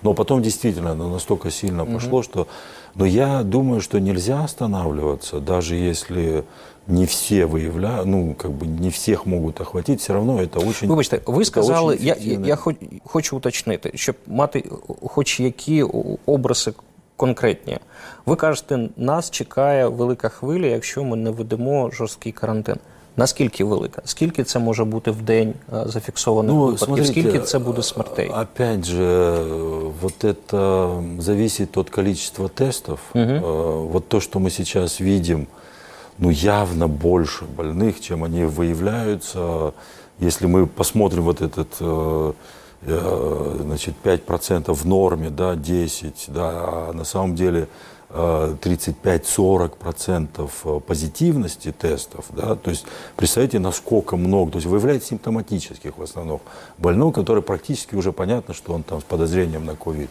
Но 0.03 0.15
потом 0.15 0.43
действительно 0.43 0.93
оно 0.93 1.09
настолько 1.09 1.51
сильно 1.51 1.87
пошло, 1.87 2.23
что... 2.23 2.47
Но 2.95 3.07
я 3.07 3.43
думаю, 3.43 3.81
что 3.81 4.01
нельзя 4.01 4.45
останавливаться, 4.45 5.41
даже 5.41 5.77
если 5.77 6.45
не 6.87 7.07
все 7.07 7.47
выявляют, 7.47 8.07
ну, 8.07 8.35
как 8.35 8.51
бы 8.51 8.67
не 8.67 8.91
всех 8.91 9.27
могут 9.27 9.61
охватить, 9.61 10.01
все 10.01 10.13
равно 10.13 10.43
это 10.43 10.59
очень... 10.59 10.89
Вибачте, 10.89 11.23
ви 11.27 11.43
это 11.43 11.45
сказали, 11.45 11.95
очень 11.95 12.07
я, 12.07 12.15
эффективно. 12.15 12.47
я 12.47 12.57
хоч, 12.57 12.77
хочу 13.05 13.37
уточнити, 13.37 13.93
щоб 13.95 14.17
мати 14.27 14.65
хоч 15.03 15.41
які 15.41 15.83
образи 16.27 16.73
конкретні. 17.17 17.79
Ви 18.27 18.37
кажете, 18.37 18.89
нас 18.97 19.31
чекає 19.31 19.89
велика 19.89 20.29
хвиля, 20.29 20.67
якщо 20.67 21.05
ми 21.05 21.17
не 21.17 21.31
ведемо 21.31 21.91
жорсткий 21.91 22.33
карантин. 22.33 22.77
Наскільки 23.17 23.65
велика? 23.65 24.03
Скільки 24.05 24.45
це 24.45 24.59
може 24.59 24.85
бути 24.85 25.11
в 25.11 25.23
день 25.23 25.55
е, 25.73 25.83
зафіксованих 25.87 26.53
Ну, 26.53 26.61
випадків? 26.61 26.87
смотрите, 26.87 27.11
Скільки 27.13 27.39
це 27.39 27.59
буде 27.59 27.83
смертей? 27.83 28.29
Опять 28.29 28.85
же, 28.85 29.03
э, 29.05 29.93
вот 30.03 30.25
это 30.25 31.21
зависит 31.21 31.77
от 31.77 31.91
количества 31.91 32.49
тестов. 32.49 32.99
Э, 33.15 33.41
Вот 33.93 34.09
то, 34.09 34.21
что 34.21 34.39
мы 34.41 34.51
сейчас 34.51 35.01
видим, 35.01 35.47
ну, 36.19 36.31
явно 36.31 36.89
больше 36.89 37.45
больных, 37.57 38.01
чем 38.01 38.25
они 38.25 38.45
выявляются. 38.45 39.73
Если 40.21 40.47
мы 40.49 40.67
посмотрим 40.67 41.23
вот 41.25 41.43
этот, 41.43 41.69
э, 41.81 42.33
э, 42.87 43.57
значит, 43.63 43.95
5% 44.05 44.75
в 44.75 44.87
норме, 44.87 45.31
да, 45.31 45.55
10, 45.55 46.29
да, 46.35 46.49
а 46.51 46.93
на 46.95 47.05
самом 47.05 47.35
деле 47.35 47.59
э, 47.61 47.67
35-40% 48.10 50.50
э, 50.64 50.80
позитивности 50.80 51.74
тестов, 51.74 52.28
да, 52.30 52.56
то 52.56 52.70
есть 52.70 52.86
представьте, 53.18 53.60
насколько 53.60 54.16
много, 54.16 54.54
то 54.54 54.58
есть 54.58 54.68
выявляют 54.68 55.04
симптоматических 55.04 55.98
в 55.98 56.02
основном 56.02 56.40
больных, 56.78 57.16
которые 57.16 57.44
практически 57.44 57.96
уже 57.96 58.14
понятно, 58.14 58.54
что 58.54 58.72
он 58.74 58.84
там 58.84 59.02
с 59.02 59.04
подозрением 59.04 59.66
на 59.66 59.76
ковид. 59.76 60.10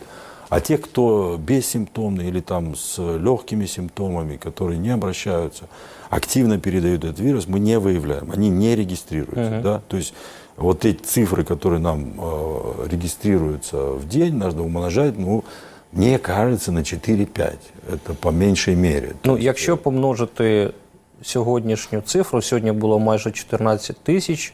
А 0.49 0.61
те, 0.61 0.79
кто 0.79 1.37
бессимптомный 1.39 2.29
или 2.29 2.41
там 2.41 2.77
с 2.77 2.99
легкими 2.99 3.67
симптомами, 3.67 4.37
которые 4.37 4.79
не 4.79 4.91
обращаются, 4.91 5.65
активно 6.09 6.61
передают 6.61 7.05
этот 7.05 7.19
вирус, 7.19 7.49
мы 7.49 7.59
не 7.59 7.79
выявляем, 7.79 8.31
они 8.31 8.49
не 8.49 8.77
регистрируются. 8.77 9.61
Да? 9.63 9.83
То 9.89 9.97
есть 9.97 10.15
вот 10.57 10.85
эти 10.85 11.03
цифры, 11.03 11.45
которые 11.45 11.81
нам 11.81 12.15
э, 12.17 12.87
регистрируются 12.91 13.93
в 13.93 14.09
день, 14.09 14.35
нужно 14.35 14.63
умножать 14.63 15.19
ну, 15.19 15.45
мне 15.92 16.18
кажется, 16.18 16.72
на 16.72 16.80
4-5. 16.80 17.54
Это 17.90 18.14
по 18.14 18.32
меньшей 18.32 18.76
мере. 18.76 19.12
Ну, 19.24 19.38
якщо 19.38 19.78
помножити 19.78 20.74
сьогоднішню 21.22 22.02
цифру, 22.02 22.42
сьогодні 22.42 22.72
було 22.72 23.00
майже 23.00 23.32
14 23.32 23.98
тисяч, 23.98 24.54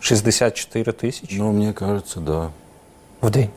64 0.00 0.92
тисячі 0.92 1.38
Ну, 1.38 1.52
мне 1.52 1.72
кажется, 1.72 2.20
да. 2.20 2.50
в 3.22 3.30
день. 3.30 3.48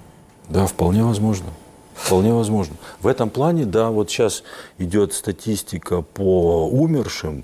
Да, 0.50 0.65
вполне 0.65 1.03
возможно. 1.03 1.48
Вполне 1.96 2.34
возможно. 2.34 2.75
В 3.01 3.08
этом 3.08 3.29
плане, 3.29 3.65
да, 3.65 3.89
вот 3.89 4.10
сейчас 4.10 4.43
идет 4.79 5.13
статистика 5.13 6.01
по 6.01 6.67
умершим. 6.67 7.43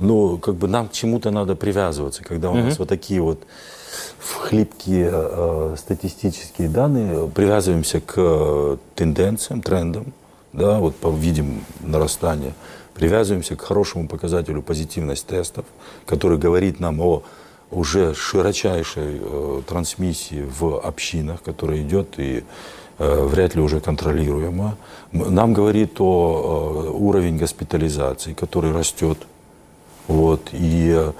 ну, 0.00 0.38
как 0.38 0.54
бы 0.54 0.68
нам 0.68 0.88
к 0.88 0.92
чему-то 0.92 1.30
надо 1.30 1.54
привязываться, 1.54 2.22
когда 2.24 2.50
у 2.50 2.54
нас 2.54 2.78
вот 2.78 2.88
такие 2.88 3.20
вот 3.20 3.38
хлипкие 4.18 5.10
э, 5.12 5.74
статистические 5.78 6.68
данные, 6.68 7.28
привязываемся 7.28 8.00
к 8.00 8.14
э, 8.16 8.76
тенденциям, 8.94 9.62
трендам, 9.62 10.12
да, 10.52 10.78
вот 10.78 10.96
по- 10.96 11.10
видим 11.10 11.64
нарастание, 11.80 12.52
привязываемся 12.94 13.56
к 13.56 13.62
хорошему 13.62 14.08
показателю 14.08 14.62
позитивность 14.62 15.26
тестов, 15.26 15.64
который 16.06 16.38
говорит 16.38 16.80
нам 16.80 17.00
о 17.00 17.22
уже 17.70 18.14
широчайшей 18.14 19.20
э, 19.20 19.62
трансмиссии 19.66 20.44
в 20.60 20.78
общинах, 20.80 21.42
которая 21.42 21.80
идет 21.82 22.18
и 22.18 22.42
э, 22.98 23.24
вряд 23.26 23.54
ли 23.54 23.62
уже 23.62 23.80
контролируема. 23.80 24.76
Нам 25.12 25.52
говорит 25.52 26.00
о 26.00 26.84
э, 26.86 26.90
уровень 26.90 27.38
госпитализации, 27.38 28.34
который 28.34 28.72
растет. 28.72 29.18
Вот, 30.08 30.48
и, 30.52 30.92
э, 30.96 31.12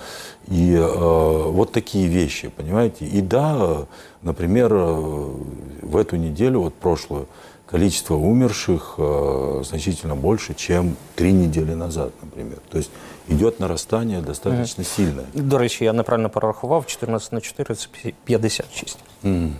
и 0.49 0.75
э, 0.75 1.51
вот 1.51 1.73
такие 1.73 2.09
вещи, 2.09 2.49
понимаете. 2.49 3.07
И 3.07 3.21
да, 3.21 3.57
э, 3.61 3.85
например, 4.23 4.73
э, 4.73 5.31
в 5.83 5.97
эту 5.97 6.17
неделю, 6.17 6.61
вот 6.61 6.75
прошлую, 6.75 7.27
количество 7.71 8.15
умерших 8.17 8.95
э, 8.99 9.63
значительно 9.65 10.17
больше, 10.17 10.55
чем 10.55 10.97
три 11.15 11.33
недели 11.33 11.75
назад, 11.75 12.11
например. 12.23 12.59
То 12.71 12.79
есть 12.79 12.91
идет 13.29 13.61
нарастание 13.61 14.21
достаточно 14.21 14.85
сильное. 14.85 15.25
До 15.35 15.59
речі, 15.59 15.85
я 15.85 15.93
неправильно 15.93 16.31
перерахував, 16.31 16.87
14 16.87 17.33
на 17.33 17.41
4– 17.41 17.75
це 17.77 17.89
56. 18.25 18.99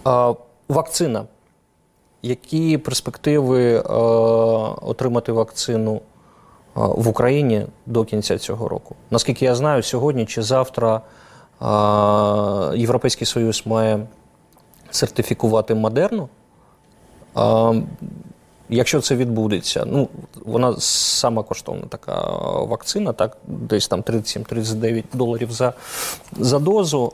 А, 0.05 0.35
вакцина. 0.69 1.25
Які 2.23 2.79
перспективи 2.79 3.75
е, 3.75 3.83
отримати 4.83 5.33
вакцину 5.33 6.01
в 6.89 7.09
Україні 7.09 7.67
до 7.87 8.05
кінця 8.05 8.39
цього 8.39 8.69
року? 8.69 8.97
Наскільки 9.11 9.45
я 9.45 9.55
знаю, 9.55 9.83
сьогодні 9.83 10.27
чи 10.27 10.43
завтра 10.43 10.95
е, 10.97 12.79
Європейський 12.79 13.27
Союз 13.27 13.63
має 13.67 14.07
сертифікувати 14.91 15.75
Модерну. 15.75 16.29
Якщо 18.73 19.01
це 19.01 19.17
відбудеться, 19.17 19.85
ну 19.87 20.09
вона 20.45 20.75
сама 20.79 21.43
коштовна 21.43 21.83
така 21.89 22.21
вакцина, 22.59 23.13
так 23.13 23.37
десь 23.47 23.89
там 23.89 24.03
37-39 24.03 25.05
доларів 25.13 25.53
за, 25.53 25.73
за 26.39 26.59
дозу. 26.59 27.13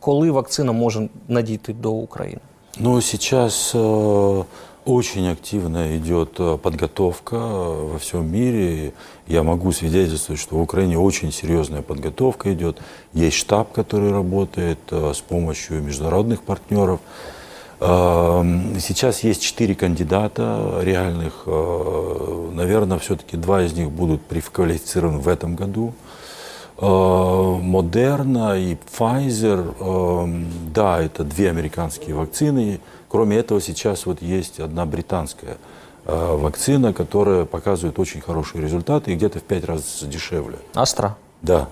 Коли 0.00 0.30
вакцина 0.30 0.72
може 0.72 1.08
надійти 1.28 1.72
до 1.72 1.92
України? 1.92 2.40
Ну, 2.78 3.02
сейчас 3.02 3.74
э, 3.74 4.44
очень 4.84 5.28
активно 5.28 5.96
идет 5.96 6.34
э, 6.38 6.58
подготовка 6.60 7.36
э, 7.36 7.92
во 7.92 7.98
всем 7.98 8.30
мире. 8.30 8.92
Я 9.26 9.42
могу 9.42 9.70
свидетельствовать, 9.72 10.40
что 10.40 10.56
в 10.56 10.60
Украине 10.60 10.98
очень 10.98 11.32
серьезная 11.32 11.82
подготовка 11.82 12.52
идет. 12.52 12.80
Есть 13.12 13.36
штаб, 13.36 13.72
который 13.72 14.10
работает 14.10 14.80
э, 14.90 15.12
с 15.14 15.20
помощью 15.20 15.82
международных 15.82 16.42
партнеров. 16.42 17.00
Эм, 17.80 18.78
Сейчас 18.80 19.22
есть 19.22 19.42
четыре 19.42 19.74
кандидата 19.74 20.80
реальных. 20.82 21.46
Наверное, 21.46 22.98
все-таки 22.98 23.36
два 23.36 23.62
из 23.62 23.72
них 23.74 23.90
будут 23.90 24.22
приквалифицированы 24.22 25.18
в 25.18 25.28
этом 25.28 25.56
году. 25.56 25.94
Модерна 26.78 28.56
и 28.58 28.76
Pfizer, 28.76 29.74
эм, 29.78 30.46
да, 30.74 31.00
это 31.00 31.22
две 31.22 31.50
американские 31.50 32.14
вакцины. 32.16 32.80
Кроме 33.12 33.36
этого, 33.36 33.60
сейчас 33.60 34.06
вот 34.06 34.22
есть 34.22 34.58
одна 34.58 34.86
британская 34.86 35.58
э, 36.06 36.36
вакцина, 36.36 36.94
которая 36.94 37.44
показывает 37.44 37.98
очень 37.98 38.22
хорошие 38.22 38.62
результаты 38.62 39.12
и 39.12 39.16
где-то 39.16 39.38
в 39.38 39.42
пять 39.42 39.66
раз 39.66 40.02
дешевле. 40.02 40.56
Астра. 40.74 41.18
Да. 41.42 41.68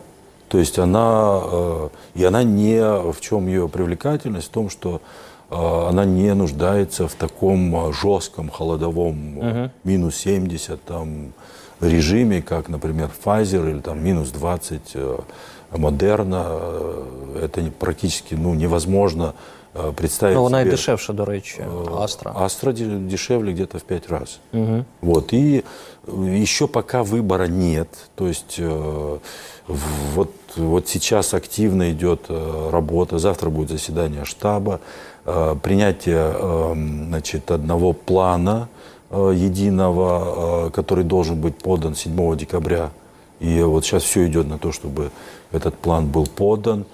То 0.51 0.59
есть 0.59 0.79
она, 0.79 1.41
э, 1.43 1.89
и 2.15 2.25
она 2.25 2.43
не, 2.43 2.79
в 2.83 3.19
чем 3.23 3.47
ее 3.47 3.71
привлекательность, 3.71 4.49
в 4.49 4.51
том, 4.51 4.69
что 4.69 5.01
э, 5.49 5.55
она 5.89 6.05
не 6.05 6.35
нуждается 6.35 7.09
в 7.09 7.15
таком 7.15 7.91
жестком 7.95 8.51
холодовом 8.51 9.39
э, 9.41 9.71
минус 9.83 10.17
70 10.17 10.85
там, 10.85 11.33
режиме, 11.81 12.43
как, 12.43 12.69
например, 12.69 13.09
Pfizer 13.25 13.71
или 13.71 13.81
там 13.81 14.05
минус 14.05 14.29
20 14.29 14.81
э, 14.93 15.19
Модерна. 15.73 16.47
Э, 16.51 17.45
Это 17.45 17.63
практически 17.79 18.35
ну, 18.35 18.53
невозможно 18.53 19.35
э, 19.75 19.93
представить 19.93 20.37
Ну, 20.37 20.43
вона 20.43 20.61
і 20.61 20.65
дешевша, 20.71 21.13
до 21.13 21.25
речі, 21.25 21.61
Астра. 21.99 22.33
Астра 22.37 22.73
де- 22.73 22.85
дешевле 22.85 23.53
где-то 23.53 23.79
в 23.79 23.81
пять 23.83 24.09
раз. 24.09 24.39
Вот. 25.03 25.33
И 25.33 25.63
э, 26.09 26.43
еще 26.43 26.67
пока 26.67 27.03
выбора 27.03 27.49
нет. 27.49 27.89
То 28.15 28.27
есть 28.29 28.57
э, 28.59 29.19
вот, 30.15 30.31
вот 30.57 30.89
сейчас 30.89 31.35
активно 31.35 31.91
идет 31.91 32.21
э, 32.31 32.71
работа. 32.71 33.19
Завтра 33.19 33.51
будет 33.51 33.69
заседание 33.71 34.25
штаба. 34.25 34.79
э, 35.27 35.57
Принятие 35.63 36.33
э, 36.35 36.75
значит, 37.09 37.51
одного 37.51 37.93
плана 37.93 38.69
э, 39.11 39.33
единого, 39.47 40.67
э, 40.67 40.71
который 40.71 41.05
должен 41.05 41.41
быть 41.41 41.55
подан 41.59 41.95
7 41.95 42.37
декабря. 42.37 42.91
И 43.41 43.63
вот 43.63 43.85
сейчас 43.85 44.03
все 44.03 44.27
идет 44.27 44.49
на 44.49 44.59
то, 44.59 44.73
чтобы 44.73 45.11
этот 45.53 45.75
план 45.75 46.07
был 46.07 46.27
подан. 46.27 46.85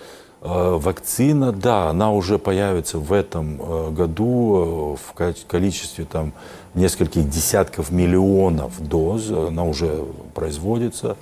Э, 0.46 0.78
Вакцина, 0.80 1.50
да, 1.50 1.90
она 1.90 2.12
уже 2.12 2.38
появится 2.38 2.98
в 2.98 3.12
этом 3.12 3.60
э, 3.60 3.90
году 3.90 4.96
э, 4.96 5.04
в 5.04 5.12
ко- 5.12 5.34
количестве 5.48 6.04
там 6.04 6.32
нескольких 6.74 7.28
десятков 7.28 7.90
миллионов 7.90 8.80
доз. 8.80 9.28
Она 9.30 9.64
уже 9.64 10.04
производится. 10.34 11.16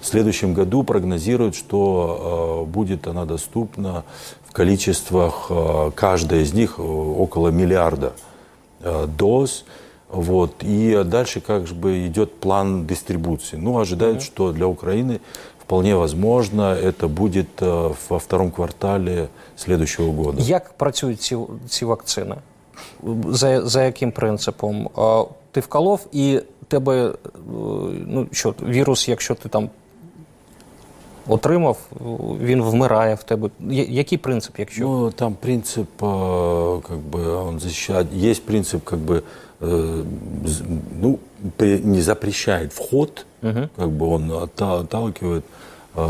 В 0.00 0.06
следующем 0.06 0.54
году 0.54 0.82
прогнозируют, 0.82 1.56
что 1.56 2.66
будет 2.72 3.06
она 3.06 3.24
доступна 3.24 4.04
в 4.48 4.52
количествах, 4.52 5.50
каждая 5.96 6.42
из 6.42 6.52
них 6.54 6.78
около 6.78 7.48
миллиарда 7.48 8.12
доз. 9.18 9.64
Вот. 10.08 10.54
И 10.60 11.02
дальше 11.04 11.40
как 11.40 11.64
бы 11.64 12.06
идет 12.06 12.38
план 12.38 12.86
дистрибуции. 12.86 13.56
Ну, 13.56 13.80
ожидают, 13.80 14.22
что 14.22 14.52
для 14.52 14.68
Украины 14.68 15.20
вполне 15.63 15.95
возможно 15.95 16.61
это 16.73 17.07
будет 17.07 17.47
э, 17.61 17.93
во 18.09 18.17
втором 18.19 18.51
квартале 18.51 19.27
следующего 19.55 20.11
года. 20.11 20.41
Як 20.41 20.73
працюють 20.77 21.21
ці, 21.21 21.37
ці 21.67 21.85
вакцини? 21.85 22.35
За, 23.29 23.67
за 23.67 23.83
яким 23.83 24.11
принципом? 24.11 24.89
А, 24.95 25.23
Ти 25.51 25.59
вколов 25.59 26.07
і 26.11 26.39
тебе, 26.67 27.07
е, 27.07 27.11
ну 28.07 28.27
що, 28.31 28.53
вірус, 28.67 29.07
якщо 29.09 29.35
ти 29.35 29.49
там 29.49 29.69
отримав, 31.27 31.77
він 32.41 32.61
вмирає 32.63 33.15
в 33.15 33.23
тебе. 33.23 33.49
Я- 33.59 33.83
Який 33.89 34.17
принцип, 34.17 34.59
якщо? 34.59 34.83
Ну, 34.83 35.11
там 35.11 35.35
принцип, 35.39 35.87
э, 36.01 36.81
как 36.81 36.97
бы, 37.11 37.47
он 37.47 37.59
защищает, 37.59 38.07
есть 38.23 38.45
принцип, 38.45 38.83
как 38.83 38.99
бы, 38.99 39.15
э, 39.15 39.21
з- 39.21 39.23
Ну, 39.60 41.18
при- 41.56 41.78
не 41.78 42.00
запрещает 42.00 42.72
вход, 42.72 43.26
как 43.76 43.90
бы 43.90 44.06
он 44.08 44.30
отта- 44.32 44.80
отталкивает. 44.80 45.44
э, 45.96 46.00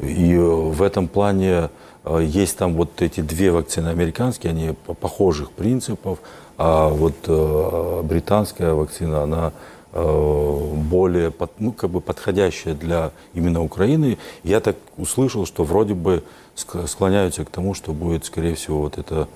э, 0.00 0.06
И 0.06 0.36
в 0.36 0.82
этом 0.82 1.08
плане 1.08 1.70
э, 2.04 2.22
есть 2.22 2.58
там 2.58 2.74
вот 2.74 3.00
эти 3.02 3.20
две 3.20 3.50
вакцины 3.50 3.88
американские, 3.88 4.50
они 4.50 4.74
по- 4.86 4.94
похожих 4.94 5.50
принципов, 5.50 6.18
а 6.58 6.88
вот 6.88 7.14
э, 7.26 8.02
британская 8.04 8.72
вакцина, 8.74 9.22
она 9.22 9.52
э, 9.92 10.72
более 10.90 11.32
ну, 11.58 11.72
как 11.72 11.88
бы 11.90 12.00
подходящая 12.00 12.74
для 12.74 13.10
именно 13.34 13.62
Украины. 13.62 14.18
Я 14.44 14.60
так 14.60 14.76
услышал, 14.98 15.46
что 15.46 15.64
вроде 15.64 15.94
бы 15.94 16.22
ск- 16.54 16.86
склоняются 16.86 17.44
к 17.44 17.50
тому, 17.50 17.72
что 17.74 17.92
будет, 17.92 18.24
скорее 18.26 18.54
всего, 18.56 18.80
вот 18.82 18.98
это 18.98 19.26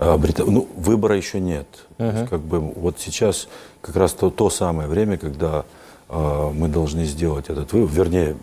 э, 0.00 0.16
Брита- 0.16 0.44
Ну, 0.50 0.68
выбора 0.76 1.16
еще 1.16 1.40
нет. 1.40 1.66
То 1.96 2.04
есть, 2.04 2.30
как 2.30 2.40
бы 2.40 2.60
вот 2.60 2.98
сейчас 2.98 3.48
как 3.80 3.96
раз 3.96 4.12
то, 4.12 4.30
то 4.30 4.50
самое 4.50 4.88
время, 4.88 5.16
когда 5.18 5.64
э, 6.10 6.50
мы 6.54 6.68
должны 6.68 7.04
сделать 7.04 7.48
этот 7.50 7.72
выбор, 7.72 7.90
вернее, 7.92 8.36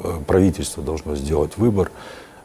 э, 0.00 0.18
правительство 0.26 0.82
должно 0.82 1.16
сделать 1.16 1.56
выбор, 1.56 1.90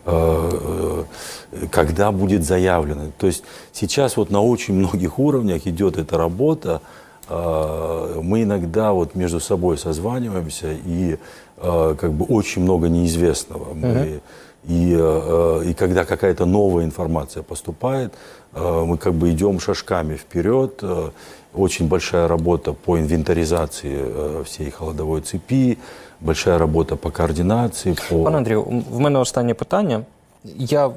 э, 0.06 1.04
э, 1.52 1.68
когда 1.72 2.12
будет 2.12 2.44
заявлено. 2.44 3.12
То 3.18 3.28
есть 3.28 3.44
сейчас 3.74 4.18
вот 4.18 4.30
на 4.32 4.42
очень 4.42 4.74
многих 4.76 5.20
уровнях 5.20 5.66
идет 5.68 5.98
эта 5.98 6.18
работа. 6.18 6.82
Э, 7.30 8.22
Мы 8.24 8.44
иногда 8.44 8.92
вот 8.94 9.16
между 9.16 9.40
собой 9.40 9.78
созваниваемся 9.78 10.68
и 10.86 11.18
э, 11.58 11.96
как 12.00 12.12
бы 12.14 12.26
очень 12.26 12.62
много 12.62 12.88
неизвестного. 12.88 13.74
Мы 13.74 14.22
И, 14.69 14.95
э, 14.99 15.63
и 15.71 15.75
когда 15.75 16.05
какая-то 16.05 16.47
новая 16.47 16.85
информация 16.85 17.43
поступает, 17.43 18.13
э, 18.55 18.85
мы 18.85 18.99
как 18.99 19.15
бы 19.15 19.31
идем 19.31 19.61
шажками 19.61 20.15
вперед. 20.17 20.83
Э, 20.83 21.11
Очень 21.55 21.89
большая 21.89 22.29
работа 22.29 22.73
по 22.73 22.97
инвентаризации 22.97 23.99
э, 23.99 24.43
всей 24.45 24.71
холодовой 24.71 25.21
цепи, 25.21 25.79
большая 26.21 26.59
работа 26.59 26.97
по 26.97 27.11
координации, 27.11 27.97
по... 28.09 28.23
Пане 28.25 28.37
Андрію, 28.37 28.85
в 28.91 29.01
мене 29.01 29.19
останнє 29.19 29.55
питання. 29.55 30.03
Я, 30.57 30.91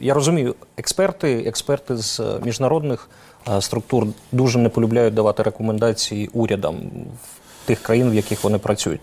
я 0.00 0.14
розумію, 0.14 0.54
експерти, 0.76 1.44
експерти 1.46 1.96
з 1.96 2.20
е, 2.20 2.24
міжнародних 2.44 3.08
е, 3.48 3.60
структур 3.60 4.06
дуже 4.32 4.58
не 4.58 4.68
полюбляють 4.68 5.14
давати 5.14 5.42
рекомендації 5.42 6.30
урядам 6.32 6.76
в 7.62 7.66
тих 7.66 7.80
країн, 7.80 8.10
в 8.10 8.14
яких 8.14 8.44
вони 8.44 8.58
працюють. 8.58 9.00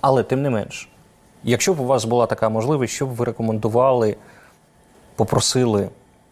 Але 0.00 0.22
тим 0.22 0.42
не 0.42 0.50
менш, 0.50 0.88
якщо 1.44 1.74
б 1.74 1.80
у 1.80 1.84
вас 1.84 2.04
була 2.04 2.26
така 2.26 2.48
можливість, 2.48 2.94
що 2.94 3.06
б 3.06 3.08
ви 3.08 3.24
рекомендували, 3.24 4.16
попросили 5.16 5.88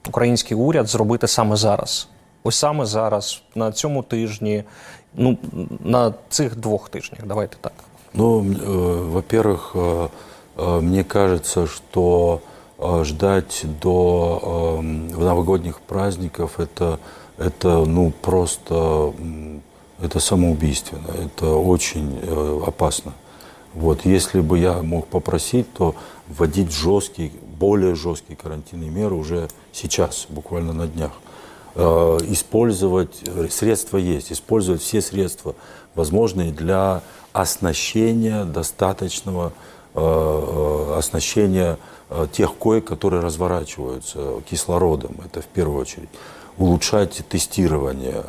український 0.08 0.56
уряд 0.56 0.87
зробити 0.87 1.28
саме 1.28 1.56
зараз? 1.56 2.08
Ось 2.44 2.56
саме 2.56 2.87
зараз, 2.87 3.42
на 3.54 3.72
цьому 3.72 4.02
тижні, 4.02 4.64
ну 5.14 5.38
на 5.85 6.14
цих 6.28 6.56
двох 6.56 6.88
тижнях, 6.88 7.20
давайте 7.26 7.56
так. 7.61 7.72
Ну, 8.14 8.38
м, 8.40 8.52
э, 8.52 9.11
во-первых, 9.11 9.74
э, 9.74 10.08
э, 10.56 10.80
мне 10.80 11.04
кажется, 11.04 11.66
что 11.66 12.40
э, 12.78 13.04
ждать 13.04 13.64
до 13.82 14.80
э, 14.82 14.82
новогодних 15.18 15.80
праздников 15.80 16.58
это, 16.58 16.98
это 17.38 17.87
ну, 17.87 18.12
просто 18.20 19.12
м, 19.18 19.62
это 20.02 20.20
самоубийственно, 20.20 21.08
это 21.24 21.68
очень 21.68 22.18
э, 22.22 22.64
опасно. 22.66 23.12
Вот, 23.73 24.06
если 24.06 24.41
бы 24.41 24.58
я 24.60 24.82
мог 24.82 25.08
попросить, 25.08 25.71
то 25.73 25.95
вводить 26.27 26.71
жесткие, 26.71 27.32
более 27.60 27.95
жесткие 27.95 28.36
карантинные 28.36 28.89
меры 28.89 29.15
уже 29.15 29.47
сейчас, 29.71 30.25
буквально 30.30 30.73
на 30.73 30.88
днях. 30.88 31.12
Э, 31.75 32.17
Использовать, 32.30 33.21
э, 33.25 33.47
средства 33.49 33.97
есть, 33.97 34.32
использовать 34.32 34.82
все 34.82 35.01
средства, 35.01 35.56
возможные 35.95 36.51
для 36.51 37.01
оснащения 37.34 38.45
достаточного 38.45 39.53
э, 39.93 39.99
э, 39.99 40.97
оснащения 40.97 41.77
э, 42.10 42.27
тех 42.32 42.56
коек, 42.56 42.86
которые 42.86 43.21
разворачиваются 43.21 44.41
кислородом, 44.49 45.17
это 45.23 45.41
в 45.41 45.45
первую 45.45 45.82
очередь. 45.82 46.10
Улучшать 46.58 47.21
тестирование, 47.30 48.23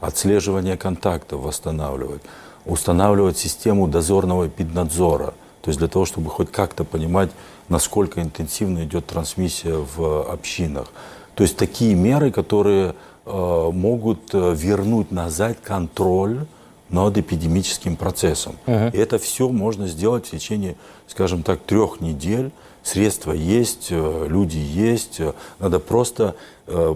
отслеживание 0.00 0.76
контактов 0.76 1.40
восстанавливать, 1.40 2.20
устанавливать 2.64 3.38
систему 3.38 3.88
дозорного 3.88 4.48
пиднадзора, 4.48 5.34
то 5.62 5.68
есть 5.70 5.78
для 5.78 5.88
того, 5.88 6.04
чтобы 6.04 6.30
хоть 6.30 6.50
как-то 6.50 6.84
понимать, 6.84 7.30
насколько 7.68 8.22
интенсивно 8.22 8.84
идет 8.84 9.06
трансмиссия 9.06 9.76
в 9.76 10.22
общинах. 10.30 10.90
То 11.34 11.42
есть 11.42 11.56
такие 11.56 11.94
меры, 11.94 12.30
которые 12.30 12.94
э, 13.24 13.70
могут 13.72 14.34
э, 14.34 14.54
вернуть 14.56 15.12
назад 15.12 15.58
контроль 15.62 16.46
над 16.88 17.18
эпидемическим 17.18 17.96
процессом. 17.96 18.56
И 18.92 18.96
это 18.96 19.18
все 19.18 19.48
можно 19.48 19.86
сделать 19.86 20.26
в 20.26 20.30
течение, 20.30 20.76
скажем 21.06 21.42
так, 21.42 21.60
трех 21.60 22.00
недель. 22.00 22.50
Средства 22.82 23.32
есть, 23.32 23.88
э, 23.90 24.26
люди 24.28 24.56
есть. 24.56 25.20
Надо 25.58 25.78
просто 25.78 26.34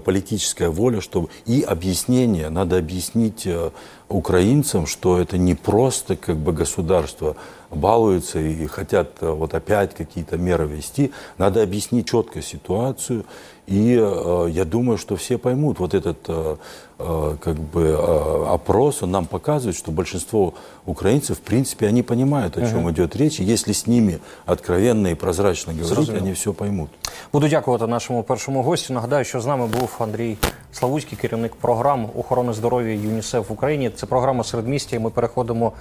политическая 0.04 0.68
воля, 0.68 1.00
чтобы 1.00 1.28
и 1.46 1.62
объяснение. 1.62 2.50
Надо 2.50 2.78
объяснить 2.78 3.46
э, 3.46 3.70
украинцам, 4.08 4.87
что 4.87 5.18
это 5.18 5.38
не 5.38 5.54
просто 5.54 6.16
как 6.16 6.37
бы 6.37 6.52
государство 6.52 7.37
балуется 7.70 8.38
и 8.38 8.66
хотят 8.66 9.08
э, 9.20 9.30
вот 9.30 9.54
опять 9.54 9.94
какие-то 9.94 10.37
меры 10.37 10.66
ввести. 10.66 11.12
Надо 11.38 11.62
объяснить 11.62 12.08
четко 12.08 12.42
ситуацию. 12.42 13.24
И 13.68 13.96
э, 13.98 14.48
я 14.50 14.64
думаю, 14.64 14.98
что 14.98 15.16
все 15.16 15.38
поймут. 15.38 15.78
Вот 15.78 15.94
этот 15.94 16.18
э, 16.28 16.56
э, 16.98 17.37
как 17.40 17.56
бы 17.56 17.82
э, 17.82 18.44
опрос, 18.48 19.02
он 19.02 19.12
нам 19.12 19.26
показывает, 19.26 19.76
что 19.76 19.92
большинство 19.92 20.54
украинцев, 20.85 21.38
в 21.38 21.40
принципе, 21.40 21.87
они 21.87 22.02
понимают, 22.02 22.58
о 22.58 22.68
чем 22.68 22.90
идет 22.90 23.16
речь. 23.16 23.40
И 23.40 23.44
если 23.44 23.72
с 23.72 23.87
ними 23.87 24.18
откровенно 24.46 25.08
и 25.08 25.14
прозрачно 25.14 25.72
говорить, 25.72 25.88
Зрозуміло. 25.94 26.24
они 26.24 26.32
все 26.32 26.52
поймут. 26.52 26.90
Буду 27.32 27.48
дякувати 27.48 27.87
нашому 27.87 28.22
першому 28.22 28.62
гостю. 28.62 28.94
Нагадаю, 28.94 29.24
що 29.24 29.40
з 29.40 29.46
нами 29.46 29.62
був 29.66 29.96
Андрій 29.98 30.37
Славуцький, 30.72 31.18
керівник 31.18 31.55
програм 31.55 32.09
охорони 32.16 32.53
здоров'я 32.53 32.94
ЮНІСЕФ 32.94 33.51
в 33.51 33.53
Україні. 33.53 33.90
Це 33.90 34.07
програма 34.07 34.44
середмістя. 34.44 34.96
і 34.96 34.98
Ми 34.98 35.11
переходимо 35.11 35.72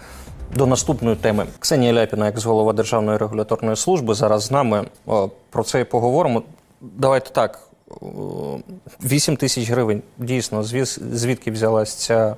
до 0.55 0.65
наступної 0.65 1.15
теми. 1.15 1.45
Ксенія 1.59 1.93
Ляпіна, 1.93 2.25
як 2.25 2.39
голова 2.39 2.73
Державної 2.73 3.17
регуляторної 3.17 3.75
служби, 3.75 4.13
зараз 4.13 4.43
з 4.43 4.51
нами 4.51 4.85
про 5.49 5.63
це 5.63 5.81
і 5.81 5.83
поговоримо. 5.83 6.43
Давайте 6.81 7.29
так. 7.29 7.59
8 9.03 9.37
тисяч 9.37 9.69
гривень. 9.69 10.01
Дійсно, 10.17 10.63
звідки 10.63 11.51
взялась 11.51 11.95
ця 11.95 12.35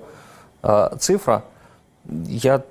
цифра? 0.97 1.41
Я 2.27 2.62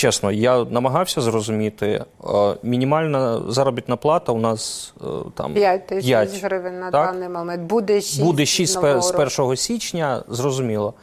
чесно, 0.00 0.30
я 0.30 0.64
намагався 0.64 1.20
зрозуміти. 1.20 1.86
Е, 2.24 2.56
Мінімальна 2.62 3.42
заробітна 3.48 3.96
плата 3.96 4.32
у 4.32 4.38
нас 4.38 4.94
е, 5.00 5.04
там 5.34 5.54
5 5.54 5.86
тисяч 5.86 6.42
гривень 6.42 6.80
на 6.80 6.90
так? 6.90 7.12
даний 7.12 7.28
момент. 7.28 7.62
Буде 7.62 8.00
6 8.00 8.22
Буде 8.22 8.46
6 8.46 8.72
з 8.72 8.76
пе- 8.76 8.82
нового 8.82 9.02
з 9.02 9.10
року. 9.10 9.42
1 9.42 9.56
січня, 9.56 10.22
зрозуміло. 10.28 10.94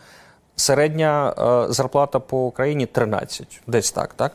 Середня 0.56 1.34
е, 1.70 1.74
зарплата 1.74 2.20
по 2.20 2.46
Україні 2.46 2.86
13, 2.86 3.62
десь 3.68 3.92
так, 3.92 4.14
так? 4.14 4.32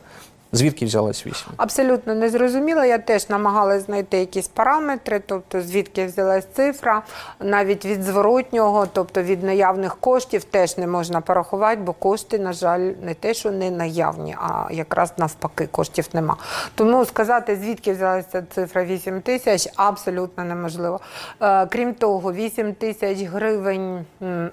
Звідки 0.55 0.85
взялась 0.85 1.25
8? 1.25 1.47
Абсолютно 1.57 2.15
незрозуміло. 2.15 2.83
Я 2.83 2.97
теж 2.97 3.29
намагалась 3.29 3.85
знайти 3.85 4.17
якісь 4.17 4.47
параметри, 4.47 5.21
тобто 5.25 5.61
звідки 5.61 6.05
взялась 6.05 6.45
цифра, 6.55 7.01
навіть 7.39 7.85
від 7.85 8.03
зворотнього, 8.03 8.87
тобто 8.93 9.21
від 9.21 9.43
наявних 9.43 9.95
коштів, 9.95 10.43
теж 10.43 10.77
не 10.77 10.87
можна 10.87 11.21
порахувати, 11.21 11.81
бо 11.81 11.93
кошти, 11.93 12.39
на 12.39 12.53
жаль, 12.53 12.79
не 12.79 13.13
те, 13.13 13.33
що 13.33 13.51
не 13.51 13.71
наявні, 13.71 14.35
а 14.39 14.67
якраз 14.71 15.13
навпаки, 15.17 15.67
коштів 15.71 16.07
нема. 16.13 16.35
Тому 16.75 17.05
сказати, 17.05 17.55
звідки 17.55 17.93
взялася 17.93 18.43
цифра 18.55 18.85
8 18.85 19.21
тисяч, 19.21 19.69
абсолютно 19.75 20.43
неможливо. 20.43 20.99
Е, 21.41 21.65
крім 21.65 21.93
того, 21.93 22.33
8 22.33 22.73
тисяч 22.73 23.21
гривень, 23.21 24.05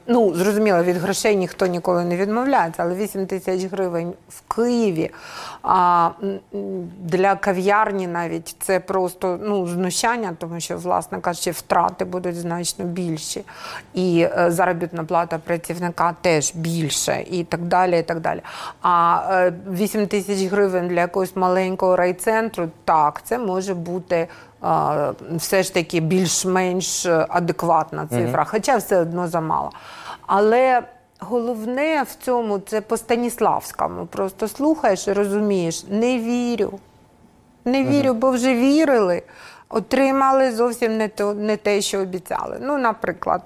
ну 0.07 0.35
зрозуміло, 0.35 0.83
від 0.83 0.97
грошей 0.97 1.37
ніхто 1.37 1.67
ніколи 1.67 2.05
не 2.05 2.17
відмовляється, 2.17 2.83
але 2.83 2.95
8 2.95 3.27
тисяч 3.27 3.65
гривень 3.65 4.13
в 4.29 4.55
Києві. 4.55 5.11
А 5.63 5.90
для 6.99 7.35
кав'ярні 7.35 8.07
навіть 8.07 8.57
це 8.61 8.81
просто 8.81 9.39
ну, 9.43 9.67
знущання, 9.67 10.37
тому 10.39 10.61
що, 10.61 10.77
власне 10.77 11.21
кажучи, 11.21 11.51
втрати 11.51 12.05
будуть 12.05 12.37
значно 12.37 12.85
більші. 12.85 13.45
І 13.95 14.29
е, 14.39 14.51
заробітна 14.51 15.05
плата 15.05 15.39
працівника 15.39 16.15
теж 16.21 16.55
більше, 16.55 17.25
і 17.31 17.45
так 17.45 17.61
далі. 17.63 17.99
і 17.99 18.03
так 18.03 18.21
далі. 18.21 18.41
А 18.83 19.23
е, 19.31 19.53
8 19.71 20.07
тисяч 20.07 20.51
гривень 20.51 20.89
для 20.89 21.01
якогось 21.01 21.37
маленького 21.37 21.97
райцентру, 21.97 22.69
так, 22.85 23.21
це 23.25 23.39
може 23.39 23.75
бути. 23.75 24.17
е, 24.65 25.13
Все 25.37 25.63
ж 25.63 25.75
таки 25.75 26.01
більш-менш 26.01 27.07
адекватна 27.29 28.07
цифра, 28.07 28.45
хоча 28.45 28.77
все 28.77 29.01
одно 29.01 29.29
замало. 29.29 29.71
Але 30.27 30.83
головне 31.21 32.03
в 32.03 32.25
цьому 32.25 32.59
це 32.59 32.81
по 32.81 32.97
Станіславському. 32.97 34.07
Просто 34.07 34.49
слухаєш 34.49 35.09
і 35.09 35.13
розумієш, 35.13 35.85
не 35.89 36.19
вірю. 36.19 36.79
Не 37.65 37.85
вірю, 37.85 38.15
бо 38.15 38.31
вже 38.31 38.55
вірили. 38.55 39.23
Отримали 39.73 40.53
зовсім 40.53 40.97
не 40.97 41.09
то 41.09 41.35
не 41.35 41.57
те, 41.57 41.81
що 41.81 42.01
обіцяли. 42.01 42.59
Ну, 42.61 42.79
наприклад, 42.79 43.43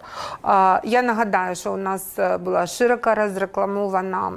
я 0.85 1.03
нагадаю, 1.03 1.57
що 1.57 1.73
у 1.73 1.77
нас 1.77 2.19
е, 2.19 2.39
була 2.39 2.67
широко 2.67 3.15
розрекламована 3.15 4.33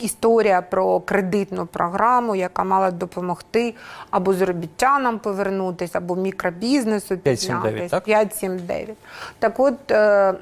історія 0.00 0.62
про 0.62 1.00
кредитну 1.00 1.66
програму, 1.66 2.34
яка 2.34 2.64
мала 2.64 2.90
допомогти 2.90 3.74
або 4.10 4.34
заробітчанам 4.34 5.18
повернутися, 5.18 5.98
або 5.98 6.16
мікробізнесу 6.16 7.18
579, 7.18 7.90
так? 7.90 8.04
579. 8.04 8.96
Так 9.38 9.60
от, 9.60 9.90
е, 9.90 10.34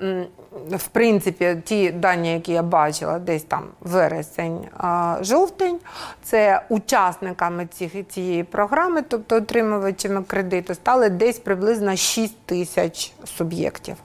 в 0.53 0.89
принципі, 0.89 1.57
ті 1.65 1.91
дані, 1.91 2.33
які 2.33 2.53
я 2.53 2.63
бачила, 2.63 3.19
десь 3.19 3.43
там 3.43 3.63
вересень-жовтень, 3.81 5.77
це 6.23 6.63
учасниками 6.69 7.67
цих, 7.67 8.09
цієї 8.09 8.45
програми, 8.45 9.03
тобто 9.09 9.37
отримувачами 9.37 10.23
кредиту, 10.23 10.75
стали 10.75 11.09
десь 11.09 11.39
приблизно 11.39 11.97
6 11.97 12.39
тисяч 12.39 13.13
суб'єктів. 13.25 13.97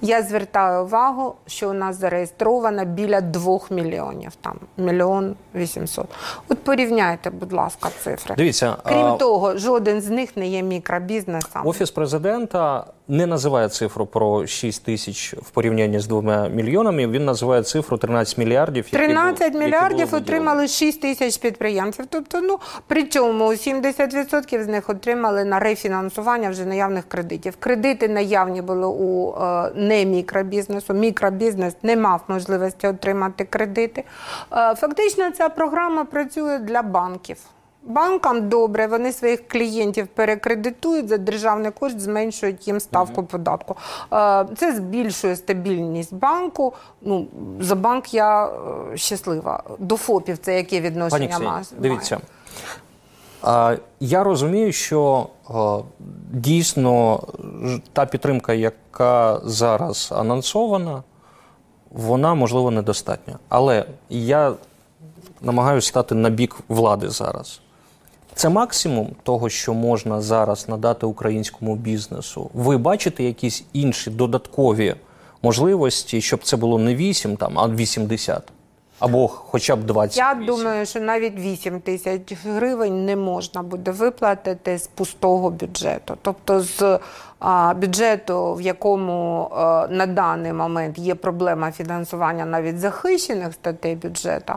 Я 0.00 0.22
звертаю 0.22 0.84
увагу, 0.84 1.34
що 1.46 1.70
у 1.70 1.72
нас 1.72 2.00
зареєстровано 2.00 2.84
біля 2.84 3.20
2 3.20 3.58
мільйонів, 3.70 4.32
там 4.40 4.54
мільйон 4.76 5.34
800. 5.54 6.06
От 6.48 6.64
порівняйте, 6.64 7.30
будь 7.30 7.52
ласка, 7.52 7.90
цифри. 8.04 8.34
Дивіться, 8.38 8.76
Крім 8.84 9.06
а, 9.06 9.16
того, 9.16 9.56
жоден 9.56 10.00
з 10.00 10.10
них 10.10 10.36
не 10.36 10.48
є 10.48 10.62
мікробізнесом. 10.62 11.66
Офіс 11.66 11.90
президента 11.90 12.84
не 13.08 13.26
називає 13.26 13.68
цифру 13.68 14.06
про 14.06 14.46
6 14.46 14.84
тисяч 14.84 15.34
в 15.34 15.50
порівнянні 15.50 16.00
з 16.00 16.06
2 16.06 16.48
мільйонами. 16.48 17.06
Він 17.06 17.24
називає 17.24 17.62
цифру 17.62 17.98
13 17.98 18.38
мільярдів. 18.38 18.84
які 18.84 18.96
13 18.96 19.52
було- 19.52 19.62
які 19.62 19.74
мільярдів 19.74 20.10
було 20.10 20.22
отримали 20.22 20.68
6 20.68 21.00
тисяч 21.00 21.36
підприємців. 21.38 22.06
Тобто, 22.10 22.40
ну 22.40 22.58
причому 22.86 23.44
70% 23.56 24.64
з 24.64 24.66
них 24.66 24.90
отримали 24.90 25.44
на 25.44 25.58
рефінансування 25.58 26.50
вже 26.50 26.64
наявних 26.64 27.04
кредитів. 27.08 27.56
Кредити 27.60 28.08
наявні 28.08 28.62
були 28.62 28.86
у 28.86 29.34
е, 29.42 29.70
не 29.74 30.04
мікробізнесу. 30.04 30.94
Мікробізнес 30.94 31.74
не 31.82 31.96
мав 31.96 32.20
можливості 32.28 32.86
отримати 32.86 33.44
кредити. 33.44 34.04
Е, 34.52 34.74
фактично, 34.74 35.30
ця 35.30 35.48
програма 35.48 36.04
працює 36.04 36.58
для 36.58 36.82
банків. 36.82 37.36
Банкам 37.86 38.48
добре, 38.48 38.86
вони 38.86 39.12
своїх 39.12 39.48
клієнтів 39.48 40.06
перекредитують 40.06 41.08
за 41.08 41.18
державний 41.18 41.70
кошт, 41.70 42.00
зменшують 42.00 42.68
їм 42.68 42.80
ставку 42.80 43.22
податку. 43.24 43.76
Е, 44.12 44.46
Це 44.56 44.74
збільшує 44.76 45.36
стабільність 45.36 46.14
банку. 46.14 46.72
Ну 47.02 47.26
за 47.60 47.74
банк 47.74 48.14
я 48.14 48.46
е, 48.46 48.50
щаслива. 48.96 49.62
До 49.78 49.96
ФОПів 49.96 50.38
це 50.38 50.56
яке 50.56 50.80
відношення 50.80 51.28
Ксенія, 51.28 51.50
має? 51.50 51.64
дивіться. 51.78 52.18
Я 54.00 54.24
розумію, 54.24 54.72
що 54.72 55.26
дійсно 56.32 57.20
ж- 57.64 57.80
та 57.92 58.06
підтримка, 58.06 58.52
яка 58.52 59.40
зараз 59.44 60.12
анонсована, 60.16 61.02
вона 61.90 62.34
можливо 62.34 62.70
недостатня. 62.70 63.38
Але 63.48 63.84
я 64.10 64.52
намагаюся 65.42 65.88
стати 65.88 66.14
на 66.14 66.30
бік 66.30 66.56
влади 66.68 67.08
зараз. 67.08 67.60
Це 68.34 68.48
максимум 68.48 69.08
того, 69.22 69.48
що 69.48 69.74
можна 69.74 70.20
зараз 70.20 70.68
надати 70.68 71.06
українському 71.06 71.76
бізнесу. 71.76 72.50
Ви 72.54 72.78
бачите 72.78 73.24
якісь 73.24 73.64
інші 73.72 74.10
додаткові 74.10 74.94
можливості, 75.42 76.20
щоб 76.20 76.42
це 76.42 76.56
було 76.56 76.78
не 76.78 76.94
8, 76.94 77.36
там, 77.36 77.58
а 77.58 77.68
80? 77.68 78.42
Або 78.98 79.28
хоча 79.28 79.76
б 79.76 79.84
20. 79.84 80.16
Я 80.16 80.34
думаю, 80.46 80.86
що 80.86 81.00
навіть 81.00 81.38
8 81.38 81.80
тисяч 81.80 82.20
гривень 82.44 83.04
не 83.04 83.16
можна 83.16 83.62
буде 83.62 83.90
виплатити 83.90 84.78
з 84.78 84.86
пустого 84.86 85.50
бюджету. 85.50 86.16
Тобто 86.22 86.60
з 86.60 86.98
бюджету, 87.76 88.54
в 88.54 88.60
якому 88.60 89.48
на 89.90 90.06
даний 90.06 90.52
момент 90.52 90.98
є 90.98 91.14
проблема 91.14 91.72
фінансування 91.72 92.44
навіть 92.44 92.78
захищених 92.78 93.52
статей 93.52 93.96
бюджету, 93.96 94.52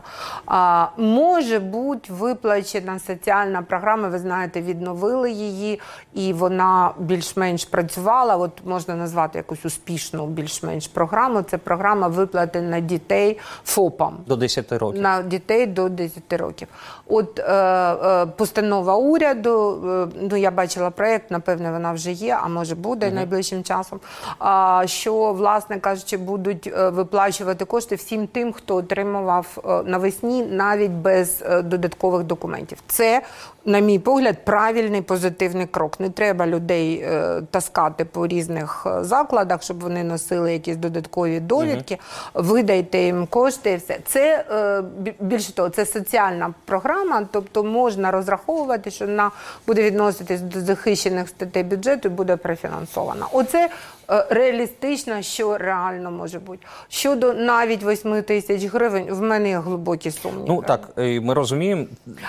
може 0.96 1.58
бути 1.58 2.12
виплачена 2.12 2.98
соціальна 2.98 3.62
програма. 3.62 4.08
Ви 4.08 4.18
знаєте, 4.18 4.60
відновили 4.62 5.30
її, 5.30 5.80
і 6.14 6.32
вона 6.32 6.90
більш-менш 6.98 7.64
працювала. 7.64 8.36
От 8.36 8.52
можна 8.64 8.94
назвати 8.94 9.38
якусь 9.38 9.64
успішну 9.64 10.26
більш-менш 10.26 10.88
програму. 10.88 11.42
Це 11.42 11.58
програма 11.58 12.08
виплати 12.08 12.60
на 12.62 12.80
дітей 12.80 13.38
ФОПам 13.64 14.16
До 14.26 14.36
10 14.36 14.72
років. 14.72 15.02
на 15.02 15.22
дітей 15.22 15.66
до 15.66 15.88
10 15.88 16.32
років. 16.32 16.68
От 17.08 17.38
е, 17.38 17.42
е, 17.42 18.26
постанова 18.26 18.96
уряду, 18.96 19.82
е, 20.14 20.18
ну 20.30 20.36
я 20.36 20.50
бачила 20.50 20.90
проєкт, 20.90 21.30
напевне, 21.30 21.72
вона 21.72 21.92
вже 21.92 22.12
є, 22.12 22.38
а 22.42 22.48
може 22.48 22.74
буде 22.74 23.10
найближчим 23.10 23.64
часом. 23.64 24.00
А, 24.38 24.82
що, 24.86 25.32
власне 25.32 25.80
кажучи, 25.80 26.16
будуть 26.16 26.66
е, 26.66 26.88
виплачувати 26.88 27.64
кошти 27.64 27.94
всім 27.94 28.26
тим, 28.26 28.52
хто 28.52 28.76
отримував 28.76 29.46
навесні 29.86 30.42
навіть 30.42 30.90
без 30.90 31.44
додаткових 31.64 32.24
документів. 32.24 32.78
Це, 32.86 33.22
на 33.68 33.78
мій 33.78 33.98
погляд, 33.98 34.44
правильний 34.44 35.02
позитивний 35.02 35.66
крок. 35.66 36.00
Не 36.00 36.10
треба 36.10 36.46
людей 36.46 36.94
е, 36.94 37.42
таскати 37.50 38.04
по 38.04 38.26
різних 38.26 38.86
е, 38.86 39.04
закладах, 39.04 39.62
щоб 39.62 39.80
вони 39.80 40.04
носили 40.04 40.52
якісь 40.52 40.76
додаткові 40.76 41.40
довідки. 41.40 41.98
Видайте 42.34 42.98
їм 42.98 43.26
кошти 43.26 43.70
і 43.70 43.76
все. 43.76 43.98
Це 44.06 44.44
е, 44.50 44.82
більше 45.20 45.52
того, 45.52 45.68
це 45.68 45.86
соціальна 45.86 46.54
програма, 46.64 47.26
тобто 47.32 47.64
можна 47.64 48.10
розраховувати, 48.10 48.90
що 48.90 49.06
вона 49.06 49.30
буде 49.66 49.82
відноситись 49.82 50.40
до 50.40 50.60
захищених 50.60 51.28
статей 51.28 51.62
бюджету 51.62 52.08
і 52.08 52.10
буде 52.10 52.36
профінансована. 52.36 53.26
Оце 53.32 53.70
е, 54.10 54.26
реалістично, 54.30 55.22
що 55.22 55.58
реально 55.58 56.10
може 56.10 56.38
бути. 56.38 56.66
Щодо 56.88 57.34
навіть 57.34 57.84
8 57.84 58.22
тисяч 58.22 58.64
гривень, 58.64 59.06
в 59.10 59.20
мене 59.20 59.48
є 59.48 59.58
глибокі 59.58 60.10
сумніви. 60.10 60.44
Ну 60.48 60.62
так, 60.62 60.88
е, 60.98 61.20
ми 61.20 61.34
розуміємо. 61.34 61.84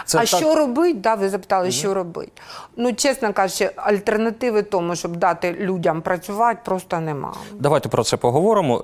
Це 0.05 0.17
а 0.17 0.21
так, 0.21 0.27
що 0.27 0.55
робить? 0.55 1.01
Да, 1.01 1.15
ви 1.15 1.28
запитали, 1.29 1.71
що 1.71 1.93
робить. 1.93 2.31
Ну, 2.77 2.93
чесно 2.93 3.33
кажучи, 3.33 3.71
альтернативи 3.75 4.63
тому, 4.63 4.95
щоб 4.95 5.15
дати 5.15 5.53
людям 5.53 6.01
працювати, 6.01 6.59
просто 6.65 6.99
немає. 6.99 7.35
Давайте 7.53 7.89
про 7.89 8.03
це 8.03 8.17
поговоримо. 8.17 8.83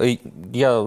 Я 0.53 0.81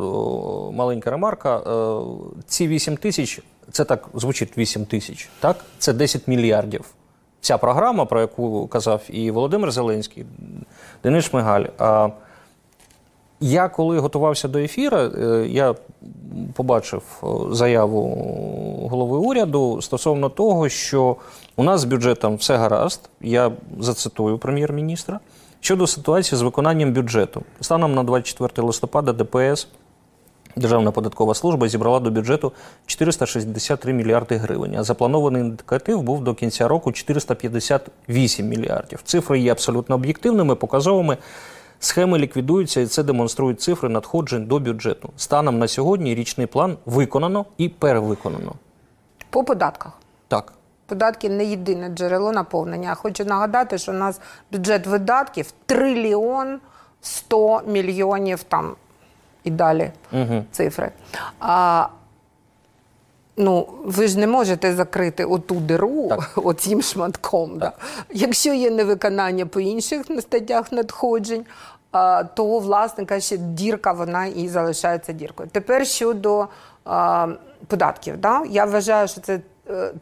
маленька 0.72 1.10
ремарка. 1.10 1.56
Е, 1.56 2.00
Ці 2.46 2.68
8 2.68 2.96
тисяч, 2.96 3.40
це 3.72 3.84
так 3.84 4.08
звучить 4.14 4.58
8 4.58 4.84
тисяч, 4.84 5.28
так? 5.40 5.56
Це 5.78 5.92
10 5.92 6.28
мільярдів. 6.28 6.84
Ця 7.40 7.58
програма, 7.58 8.04
про 8.04 8.20
яку 8.20 8.66
казав 8.66 9.02
і 9.08 9.30
Володимир 9.30 9.70
Зеленський, 9.70 10.26
Денис 11.02 11.24
Шмигаль. 11.24 11.64
Я 13.40 13.68
коли 13.68 13.98
готувався 13.98 14.48
до 14.48 14.58
ефіру, 14.58 14.96
е, 14.96 15.46
я 15.48 15.74
побачив 16.54 17.02
заяву 17.50 18.08
голови 18.90 19.18
уряду 19.18 19.82
стосовно 19.82 20.28
того, 20.28 20.68
що 20.68 21.16
у 21.58 21.62
нас 21.62 21.80
з 21.80 21.84
бюджетом 21.84 22.36
все 22.36 22.56
гаразд. 22.56 23.10
Я 23.20 23.52
зацитую 23.80 24.38
прем'єр-міністра. 24.38 25.20
Щодо 25.60 25.86
ситуації 25.86 26.38
з 26.38 26.42
виконанням 26.42 26.92
бюджету, 26.92 27.42
станом 27.60 27.94
на 27.94 28.02
24 28.02 28.66
листопада 28.66 29.12
ДПС 29.12 29.68
Державна 30.56 30.90
податкова 30.90 31.34
служба 31.34 31.68
зібрала 31.68 32.00
до 32.00 32.10
бюджету 32.10 32.52
463 32.86 33.92
мільярди 33.92 34.36
гривень, 34.36 34.76
а 34.76 34.84
запланований 34.84 35.42
індикатив 35.42 36.02
був 36.02 36.24
до 36.24 36.34
кінця 36.34 36.68
року 36.68 36.92
458 36.92 38.48
мільярдів. 38.48 39.00
Цифри 39.04 39.40
є 39.40 39.52
абсолютно 39.52 39.94
об'єктивними, 39.94 40.54
показовими. 40.54 41.16
Схеми 41.80 42.18
ліквідуються, 42.18 42.80
і 42.80 42.86
це 42.86 43.02
демонструють 43.02 43.60
цифри 43.60 43.88
надходжень 43.88 44.46
до 44.46 44.58
бюджету. 44.58 45.10
Станом 45.16 45.58
на 45.58 45.68
сьогодні 45.68 46.14
річний 46.14 46.46
план 46.46 46.76
виконано 46.86 47.46
і 47.58 47.68
перевиконано. 47.68 48.52
По 49.30 49.44
податках. 49.44 49.92
Так. 50.28 50.57
Податки 50.88 51.28
не 51.28 51.44
єдине 51.44 51.88
джерело 51.88 52.32
наповнення. 52.32 52.94
Хочу 52.94 53.24
нагадати, 53.24 53.78
що 53.78 53.92
у 53.92 53.94
нас 53.94 54.20
бюджет 54.52 54.86
видатків 54.86 55.52
трильйон 55.66 56.60
100 57.00 57.62
мільйонів 57.66 58.42
там 58.42 58.74
і 59.44 59.50
далі 59.50 59.90
цифри. 60.52 60.90
А, 61.40 61.86
ну, 63.36 63.68
ви 63.84 64.08
ж 64.08 64.18
не 64.18 64.26
можете 64.26 64.74
закрити 64.74 65.24
оту 65.24 65.54
диру 65.54 66.10
оцім 66.36 66.82
шматком. 66.82 67.58
Да? 67.58 67.72
Якщо 68.10 68.52
є 68.52 68.70
невиконання 68.70 69.46
по 69.46 69.60
інших 69.60 70.06
статтях 70.20 70.72
надходжень, 70.72 71.44
а, 71.92 72.24
то, 72.24 72.58
власне 72.58 73.04
кажучи, 73.04 73.36
дірка 73.36 73.92
вона 73.92 74.26
і 74.26 74.48
залишається 74.48 75.12
діркою. 75.12 75.48
Тепер 75.52 75.86
щодо 75.86 76.48
а, 76.84 77.28
податків. 77.66 78.16
Да? 78.16 78.42
Я 78.50 78.64
вважаю, 78.64 79.08
що 79.08 79.20
це 79.20 79.40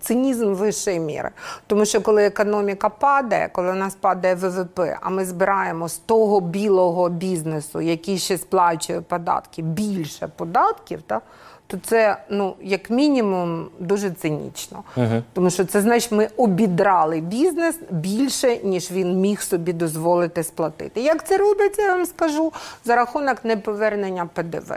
цинізм 0.00 0.54
вищої 0.54 1.00
міри. 1.00 1.30
Тому 1.66 1.84
що 1.84 2.00
коли 2.00 2.24
економіка 2.24 2.88
падає, 2.88 3.48
коли 3.52 3.70
у 3.70 3.74
нас 3.74 3.94
падає 3.94 4.34
ВВП, 4.34 4.80
а 5.00 5.10
ми 5.10 5.24
збираємо 5.24 5.88
з 5.88 5.98
того 5.98 6.40
білого 6.40 7.08
бізнесу, 7.08 7.80
який 7.80 8.18
ще 8.18 8.38
сплачує 8.38 9.00
податки, 9.00 9.62
більше 9.62 10.28
податків, 10.36 11.00
да? 11.08 11.20
то 11.66 11.78
це 11.84 12.16
ну 12.30 12.54
як 12.60 12.90
мінімум 12.90 13.66
дуже 13.78 14.10
цинічно. 14.10 14.84
Тому 15.32 15.50
що 15.50 15.64
це 15.64 15.80
значить, 15.80 16.12
ми 16.12 16.28
обідрали 16.36 17.20
бізнес 17.20 17.78
більше, 17.90 18.58
ніж 18.62 18.90
він 18.90 19.20
міг 19.20 19.42
собі 19.42 19.72
дозволити 19.72 20.42
сплатити. 20.42 21.00
Як 21.00 21.26
це 21.26 21.38
робиться, 21.38 21.82
я 21.82 21.94
вам 21.94 22.06
скажу 22.06 22.52
за 22.84 22.96
рахунок 22.96 23.44
неповернення 23.44 24.28
ПДВ. 24.34 24.74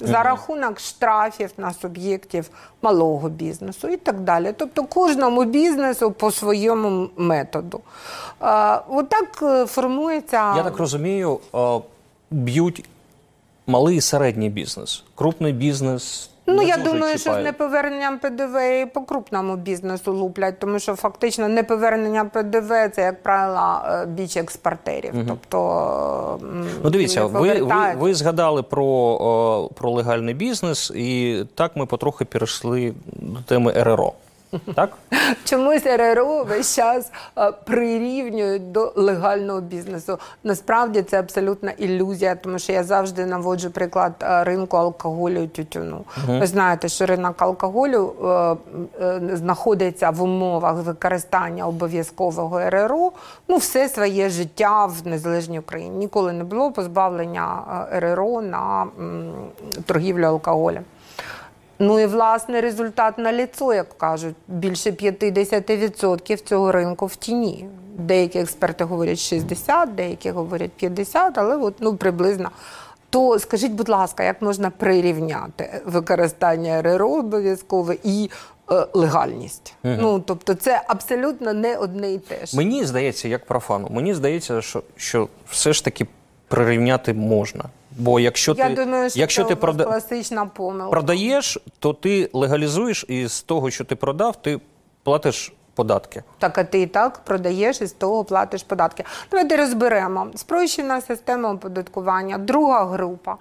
За 0.00 0.22
рахунок 0.22 0.80
штрафів 0.80 1.50
на 1.56 1.72
суб'єктів 1.72 2.50
малого 2.82 3.28
бізнесу 3.28 3.88
і 3.88 3.96
так 3.96 4.20
далі. 4.20 4.54
Тобто 4.56 4.84
кожному 4.84 5.44
бізнесу 5.44 6.10
по 6.10 6.30
своєму 6.30 7.08
методу. 7.16 7.80
Отак 8.88 9.38
е, 9.42 9.66
формується. 9.66 10.56
Я 10.56 10.62
так 10.62 10.76
розумію, 10.78 11.40
е, 11.54 11.80
б'ють 12.30 12.84
малий 13.66 13.96
і 13.96 14.00
середній 14.00 14.48
бізнес. 14.48 15.04
Крупний 15.14 15.52
бізнес. 15.52 16.30
Ну, 16.54 16.62
я 16.62 16.76
думаю, 16.76 17.18
що 17.18 17.34
з 17.34 17.44
неповерненням 17.44 18.18
ПДВ 18.18 18.82
і 18.82 18.86
по 18.86 19.00
крупному 19.00 19.56
бізнесу 19.56 20.12
луплять, 20.12 20.58
тому 20.58 20.78
що 20.78 20.94
фактично 20.94 21.48
неповернення 21.48 22.24
ПДВ 22.24 22.68
це, 22.94 23.02
як 23.02 23.22
правило, 23.22 23.80
е, 23.86 24.06
біч 24.06 24.36
експортерів. 24.36 25.12
Тобто, 25.28 26.38
Ну, 26.84 26.90
дивіться, 26.90 27.24
ви, 27.26 27.62
ви, 27.62 27.94
ви 27.98 28.14
згадали 28.14 28.62
про, 28.62 29.68
про 29.74 29.90
легальний 29.90 30.34
бізнес, 30.34 30.92
і 30.94 31.38
так 31.54 31.76
ми 31.76 31.86
потрохи 31.86 32.24
перейшли 32.24 32.94
до 33.06 33.40
теми 33.40 33.72
РРО. 33.76 34.12
Так? 34.74 34.90
Чомусь 35.44 35.86
РРО 35.86 36.44
весь 36.44 36.74
час 36.76 37.12
е, 37.38 37.52
прирівнюють 37.52 38.72
до 38.72 38.92
легального 38.96 39.60
бізнесу. 39.60 40.18
Насправді 40.44 41.02
це 41.02 41.18
абсолютна 41.20 41.70
ілюзія, 41.70 42.34
тому 42.34 42.58
що 42.58 42.72
я 42.72 42.84
завжди 42.84 43.26
наводжу 43.26 43.68
приклад 43.70 44.12
е, 44.22 44.44
ринку 44.44 44.76
алкоголю 44.76 45.42
і 45.42 45.48
тютюну. 45.48 46.04
Ви 46.26 46.46
знаєте, 46.46 46.88
що 46.88 47.06
ринок 47.06 47.42
алкоголю 47.42 48.14
е, 49.00 49.04
е, 49.04 49.20
знаходиться 49.36 50.10
в 50.10 50.22
умовах 50.22 50.74
використання 50.76 51.66
обов'язкового 51.66 52.60
РРО 52.70 53.12
ну, 53.48 53.56
все 53.56 53.88
своє 53.88 54.28
життя 54.28 54.86
в 54.86 55.06
незалежній 55.06 55.58
Україні. 55.58 55.96
Ніколи 55.96 56.32
не 56.32 56.44
було 56.44 56.72
позбавлення 56.72 57.62
е, 57.92 58.00
РРО 58.00 58.42
на 58.42 58.86
м, 58.98 59.32
торгівлю 59.86 60.24
алкоголем. 60.24 60.84
Ну 61.82 62.00
і 62.00 62.06
власне 62.06 62.60
результат 62.60 63.18
на 63.18 63.32
ліцо, 63.32 63.74
як 63.74 63.98
кажуть, 63.98 64.34
більше 64.48 64.90
50% 64.90 66.44
цього 66.44 66.72
ринку 66.72 67.06
в 67.06 67.16
тіні. 67.16 67.66
Деякі 67.98 68.38
експерти 68.38 68.84
говорять 68.84 69.18
60, 69.18 69.94
деякі 69.94 70.30
говорять 70.30 70.72
50, 70.72 71.38
але 71.38 71.56
от, 71.56 71.74
ну, 71.80 71.96
приблизно. 71.96 72.50
То 73.10 73.38
скажіть, 73.38 73.72
будь 73.72 73.88
ласка, 73.88 74.22
як 74.22 74.42
можна 74.42 74.70
прирівняти 74.70 75.80
використання 75.84 76.82
РРО 76.82 77.10
обов'язкове 77.10 77.96
і 78.04 78.30
е, 78.70 78.86
легальність? 78.92 79.74
Ну 79.84 80.20
тобто, 80.20 80.54
це 80.54 80.82
абсолютно 80.86 81.52
не 81.52 81.76
одне 81.76 82.12
і 82.12 82.18
те 82.18 82.46
ж. 82.46 82.56
Мені 82.56 82.84
здається, 82.84 83.28
як 83.28 83.44
профану, 83.46 83.88
мені 83.90 84.14
здається, 84.14 84.62
що, 84.62 84.82
що 84.96 85.28
все 85.50 85.72
ж 85.72 85.84
таки 85.84 86.06
прирівняти 86.48 87.14
можна. 87.14 87.64
Бо 87.98 88.20
якщо 88.20 88.54
Я 88.58 88.68
ти, 88.68 88.74
думаю, 88.84 89.10
що 89.10 89.18
якщо 89.20 89.42
це 89.42 89.48
ти 89.48 89.56
прода... 89.56 89.84
класична 89.84 90.46
помилка. 90.46 90.90
продаєш, 90.90 91.58
то 91.78 91.92
ти 91.92 92.30
легалізуєш, 92.32 93.04
і 93.08 93.26
з 93.26 93.42
того, 93.42 93.70
що 93.70 93.84
ти 93.84 93.96
продав, 93.96 94.42
ти 94.42 94.60
платиш 95.02 95.52
податки. 95.74 96.22
Так, 96.38 96.58
а 96.58 96.64
ти 96.64 96.80
і 96.82 96.86
так 96.86 97.18
продаєш 97.24 97.80
і 97.80 97.86
з 97.86 97.92
того 97.92 98.24
платиш 98.24 98.62
податки. 98.62 99.04
Давайте 99.30 99.56
розберемо. 99.56 100.26
Спрощена 100.34 101.00
система 101.00 101.52
оподаткування, 101.52 102.38
друга 102.38 102.84
група. 102.84 103.36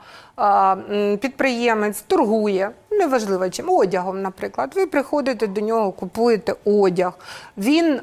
Підприємець 1.21 2.01
торгує, 2.01 2.71
неважливо 2.91 3.49
чим, 3.49 3.69
одягом, 3.69 4.21
наприклад. 4.21 4.71
Ви 4.75 4.85
приходите 4.85 5.47
до 5.47 5.61
нього, 5.61 5.91
купуєте 5.91 6.55
одяг. 6.65 7.13
Він 7.57 8.01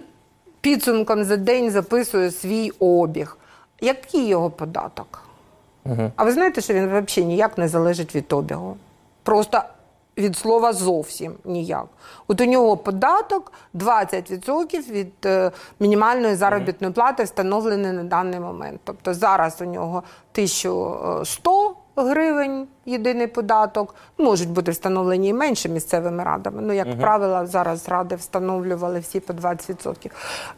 підсумком 0.60 1.24
за 1.24 1.36
день 1.36 1.70
записує 1.70 2.30
свій 2.30 2.70
обіг. 2.78 3.36
Який 3.80 4.26
його 4.26 4.50
податок? 4.50 5.22
А 6.16 6.24
ви 6.24 6.32
знаєте, 6.32 6.60
що 6.60 6.74
він 6.74 6.86
взагалі 6.86 7.28
ніяк 7.28 7.58
не 7.58 7.68
залежить 7.68 8.14
від 8.14 8.32
обігу? 8.32 8.76
Просто 9.22 9.62
від 10.18 10.36
слова 10.36 10.72
зовсім 10.72 11.34
ніяк. 11.44 11.86
От 12.28 12.40
у 12.40 12.44
нього 12.44 12.76
податок 12.76 13.52
20% 13.74 14.90
від 14.90 15.12
е, 15.26 15.50
мінімальної 15.80 16.34
заробітної 16.34 16.92
плати 16.92 17.24
встановлений 17.24 17.92
на 17.92 18.04
даний 18.04 18.40
момент. 18.40 18.80
Тобто 18.84 19.14
зараз 19.14 19.60
у 19.60 19.64
нього 19.64 20.02
1100 20.32 21.75
гривень 22.02 22.66
єдиний 22.86 23.26
податок. 23.26 23.94
Можуть 24.18 24.50
бути 24.50 24.70
встановлені 24.70 25.28
і 25.28 25.32
менше 25.32 25.68
місцевими 25.68 26.24
радами. 26.24 26.62
Ну, 26.62 26.72
як 26.72 27.00
правило, 27.00 27.46
зараз 27.46 27.88
ради 27.88 28.14
встановлювали 28.16 29.00
всі 29.00 29.20
по 29.20 29.32
20%. 29.32 30.10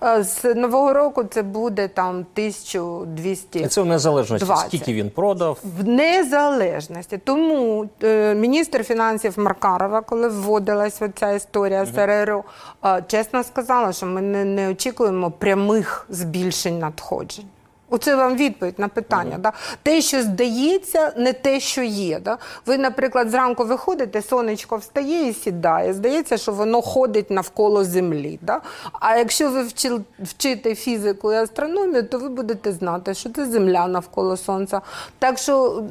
Е, 0.03 0.22
З 0.22 0.55
нового 0.55 0.92
року 0.92 1.24
це 1.24 1.42
буде 1.42 1.88
там 1.88 2.14
1200 2.14 3.59
І 3.59 3.66
це 3.66 3.83
в 3.83 3.87
незалежності, 3.87 4.46
20. 4.46 4.66
скільки 4.66 4.94
він 4.94 5.11
продав. 5.11 5.59
в 5.79 5.88
незалежності. 5.88 7.18
Тому 7.18 7.88
е, 8.03 8.35
міністр 8.35 8.85
фінансів 8.85 9.38
Маркарова, 9.38 10.01
коли 10.01 10.29
вводилась 10.29 11.03
ця 11.14 11.31
історія 11.33 11.85
з 11.87 12.07
РРО, 12.07 12.44
е, 12.85 13.05
чесно 13.07 13.44
сказала, 13.44 13.92
що 13.92 14.07
ми 14.07 14.22
не, 14.22 14.44
не 14.44 14.70
очікуємо 14.70 15.31
прямих 15.31 16.07
збільшень 16.09 16.79
надходжень. 16.79 17.44
Оце 17.90 18.16
вам 18.16 18.37
відповідь 18.37 18.79
на 18.79 18.88
питання. 18.88 19.38
Да? 19.38 19.53
Те, 19.83 20.01
що 20.01 20.22
здається, 20.22 21.12
не 21.16 21.33
те, 21.33 21.61
що 21.61 21.83
є. 21.83 22.20
Да? 22.20 22.38
Ви, 22.66 22.79
наприклад, 22.79 23.31
зранку 23.31 23.64
виходите, 23.64 24.22
сонечко 24.22 24.77
встає 24.77 25.29
і 25.29 25.33
сідає. 25.35 25.94
Здається, 25.94 26.37
що 26.37 26.53
воно 26.53 26.83
ходить 26.83 27.31
навколо 27.31 27.85
землі. 27.85 28.38
Да? 28.42 28.61
А 28.92 29.16
якщо 29.16 29.51
ви 29.51 29.62
вчил- 29.62 30.01
вчите 30.20 30.74
фізику 30.74 31.33
і 31.33 31.37
астрономію, 31.37 32.03
то 32.09 32.18
ви 32.18 32.29
будете 32.29 32.72
знати, 32.72 33.14
що 33.14 33.31
це 33.31 33.46
земля 33.46 33.87
навколо 33.87 34.37
сонця. 34.37 34.81
Так 35.18 35.38
що, 35.38 35.83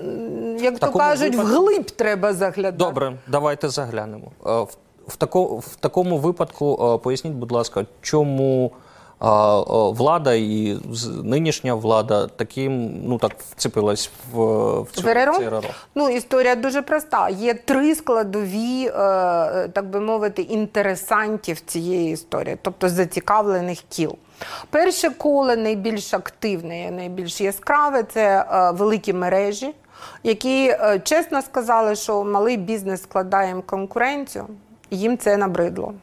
як 0.60 0.80
то 0.80 0.92
кажуть, 0.92 1.36
випадку- 1.36 1.44
вглиб 1.44 1.92
треба 1.92 2.34
заглядати. 2.34 2.78
Добре, 2.78 3.14
давайте 3.28 3.70
заглянемо. 3.70 4.32
Е, 4.46 4.66
В, 5.08 5.16
тако, 5.16 5.44
в 5.46 5.76
такому 5.76 6.18
випадку 6.18 6.94
е, 6.96 7.04
поясніть, 7.04 7.34
будь 7.34 7.52
ласка, 7.52 7.86
чому 8.02 8.72
влада 9.20 10.34
і 10.34 10.78
нинішня 11.24 11.74
влада 11.74 12.28
таким 12.28 13.02
ну 13.04 13.18
так 13.18 13.32
вцепилась 13.56 14.12
в, 14.32 14.40
в 14.82 14.92
цю 14.92 15.02
РРО? 15.02 15.62
Ну, 15.96 16.10
історія 16.10 16.56
дуже 16.56 16.82
проста. 16.82 17.30
Є 17.30 17.54
три 17.54 17.96
складові, 17.96 18.86
е, 18.86 18.92
так 19.68 19.86
би 19.90 20.00
мовити, 20.00 20.42
інтересантів 20.42 21.60
цієї 21.60 22.14
історії, 22.14 22.58
тобто 22.62 22.90
зацікавлених 22.90 23.80
кіл. 23.90 24.16
Перше 24.70 25.10
коло 25.10 25.56
найбільш 25.56 26.14
активне, 26.14 26.92
найбільш 26.92 27.42
яскраве 27.42 28.04
це 28.04 28.46
е, 28.52 28.72
великі 28.72 29.14
мережі, 29.14 29.74
які 30.24 30.68
е, 30.68 31.02
чесно 31.04 31.42
сказали, 31.42 31.96
що 31.96 32.24
малий 32.24 32.58
бізнес 32.58 33.04
складає 33.04 33.48
їм 33.48 33.62
конкуренцію, 33.62 34.48
і 34.90 34.98
їм 34.98 35.18
це 35.18 35.38
набридло. 35.38 35.94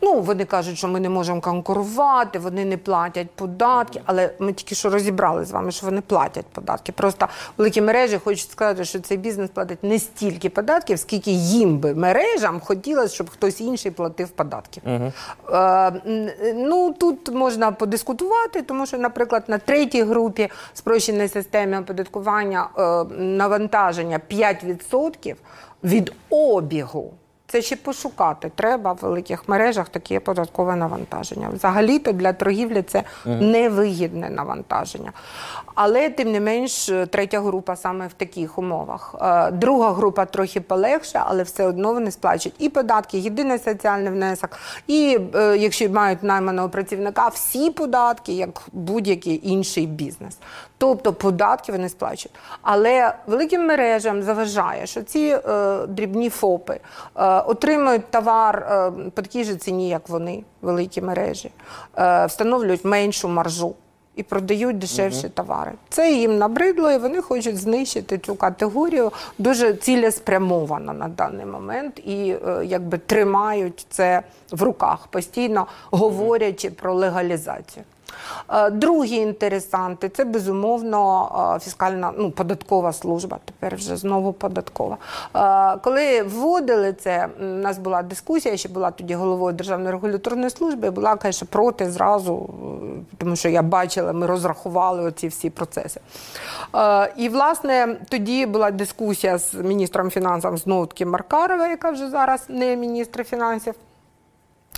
Ну, 0.00 0.20
вони 0.20 0.44
кажуть, 0.44 0.78
що 0.78 0.88
ми 0.88 1.00
не 1.00 1.08
можемо 1.08 1.40
конкурувати, 1.40 2.38
вони 2.38 2.64
не 2.64 2.76
платять 2.76 3.30
податки, 3.30 4.00
але 4.04 4.30
ми 4.38 4.52
тільки 4.52 4.74
що 4.74 4.90
розібрали 4.90 5.44
з 5.44 5.50
вами, 5.50 5.72
що 5.72 5.86
вони 5.86 6.00
платять 6.00 6.46
податки. 6.46 6.92
Просто 6.92 7.28
великі 7.58 7.80
мережі 7.80 8.18
хочуть 8.18 8.50
сказати, 8.50 8.84
що 8.84 9.00
цей 9.00 9.16
бізнес 9.16 9.50
платить 9.50 9.82
не 9.82 9.98
стільки 9.98 10.50
податків, 10.50 10.98
скільки 10.98 11.30
їм 11.30 11.78
би 11.78 11.94
мережам 11.94 12.60
хотілося, 12.60 13.14
щоб 13.14 13.30
хтось 13.30 13.60
інший 13.60 13.90
платив 13.90 14.28
податки. 14.28 14.80
Е, 14.84 15.92
ну 16.54 16.92
тут 16.92 17.34
можна 17.34 17.72
подискутувати, 17.72 18.62
тому 18.62 18.86
що, 18.86 18.98
наприклад, 18.98 19.44
на 19.48 19.58
третій 19.58 20.02
групі 20.02 20.48
спрощеної 20.74 21.28
системи 21.28 21.78
оподаткування 21.78 22.68
е, 22.78 23.04
навантаження 23.18 24.20
5% 24.30 25.34
від 25.84 26.12
обігу. 26.30 27.12
Це 27.52 27.62
ще 27.62 27.76
пошукати 27.76 28.50
треба 28.54 28.92
в 28.92 28.98
великих 29.02 29.48
мережах 29.48 29.88
таке 29.88 30.20
податкове 30.20 30.76
навантаження. 30.76 31.48
Взагалі-то 31.52 32.12
для 32.12 32.32
торгівлі 32.32 32.82
це 32.82 33.02
невигідне 33.24 34.30
навантаження. 34.30 35.12
Але 35.74 36.10
тим 36.10 36.32
не 36.32 36.40
менш, 36.40 36.90
третя 37.10 37.40
група 37.40 37.76
саме 37.76 38.06
в 38.06 38.12
таких 38.12 38.58
умовах. 38.58 39.14
Е, 39.22 39.50
Друга 39.50 39.92
група 39.92 40.24
трохи 40.24 40.60
полегше, 40.60 41.22
але 41.26 41.42
все 41.42 41.66
одно 41.66 41.92
вони 41.92 42.10
сплачують 42.10 42.56
і 42.58 42.68
податки, 42.68 43.18
єдиний 43.18 43.58
соціальний 43.58 44.12
внесок, 44.12 44.50
і 44.86 45.18
е, 45.34 45.56
якщо 45.56 45.90
мають 45.90 46.22
найманого 46.22 46.68
працівника, 46.68 47.28
всі 47.28 47.70
податки, 47.70 48.32
як 48.32 48.62
будь-який 48.72 49.48
інший 49.48 49.86
бізнес. 49.86 50.38
Тобто 50.78 51.12
податки 51.12 51.72
вони 51.72 51.88
сплачують. 51.88 52.34
Але 52.62 53.14
великим 53.26 53.66
мережам 53.66 54.22
заважає, 54.22 54.86
що 54.86 55.02
ці 55.02 55.38
е, 55.48 55.86
дрібні 55.86 56.30
ФОПи 56.30 56.80
е, 57.16 57.41
отримують 57.46 58.10
товар 58.10 58.56
е, 58.56 58.90
по 59.10 59.22
такій 59.22 59.44
же 59.44 59.56
ціні, 59.56 59.88
як 59.88 60.08
вони, 60.08 60.44
великі 60.62 61.00
мережі, 61.00 61.50
е, 61.98 62.26
встановлюють 62.26 62.84
меншу 62.84 63.28
маржу. 63.28 63.74
І 64.16 64.22
продають 64.22 64.78
дешевші 64.78 65.28
товари. 65.28 65.72
Це 65.88 66.12
їм 66.12 66.38
набридло, 66.38 66.90
і 66.90 66.98
вони 66.98 67.22
хочуть 67.22 67.58
знищити 67.58 68.18
цю 68.18 68.34
категорію 68.34 69.12
дуже 69.38 69.74
цілеспрямовано 69.74 70.92
на 70.92 71.08
даний 71.08 71.46
момент 71.46 71.98
і 71.98 72.36
е, 72.46 72.62
якби 72.64 72.98
тримають 72.98 73.86
це 73.90 74.22
в 74.50 74.62
руках, 74.62 75.06
постійно 75.06 75.66
говорячи 75.90 76.70
про 76.70 76.94
легалізацію. 76.94 77.84
Е, 78.48 78.70
Другі 78.70 79.16
інтересанти 79.16 80.08
це 80.08 80.24
безумовно 80.24 81.28
е, 81.56 81.60
фіскальна 81.60 82.12
ну, 82.18 82.30
податкова 82.30 82.92
служба. 82.92 83.38
Тепер 83.44 83.76
вже 83.76 83.96
знову 83.96 84.32
податкова. 84.32 84.96
Е, 85.36 85.78
Коли 85.82 86.22
вводили 86.22 86.92
це, 86.92 87.28
у 87.40 87.44
нас 87.44 87.78
була 87.78 88.02
дискусія, 88.02 88.56
ще 88.56 88.68
була 88.68 88.90
тоді 88.90 89.14
головою 89.14 89.56
Державної 89.56 89.90
регуляторної 89.90 90.50
служби, 90.50 90.90
була, 90.90 91.18
звісно, 91.22 91.48
проти 91.50 91.90
зразу, 91.90 92.54
тому 93.18 93.36
що 93.36 93.48
я 93.48 93.62
бачила, 93.62 94.12
ми 94.12 94.26
розрахували 94.26 95.02
оці 95.02 95.28
всі 95.28 95.50
процеси. 95.50 96.00
І, 97.16 97.28
власне, 97.28 97.96
тоді 98.08 98.46
була 98.46 98.70
дискусія 98.70 99.38
з 99.38 99.54
міністром 99.54 100.10
фінансів 100.10 100.56
знову 100.56 100.86
таки 100.86 101.06
Маркарова, 101.06 101.68
яка 101.68 101.90
вже 101.90 102.10
зараз 102.10 102.44
не 102.48 102.76
міністр 102.76 103.24
фінансів. 103.24 103.74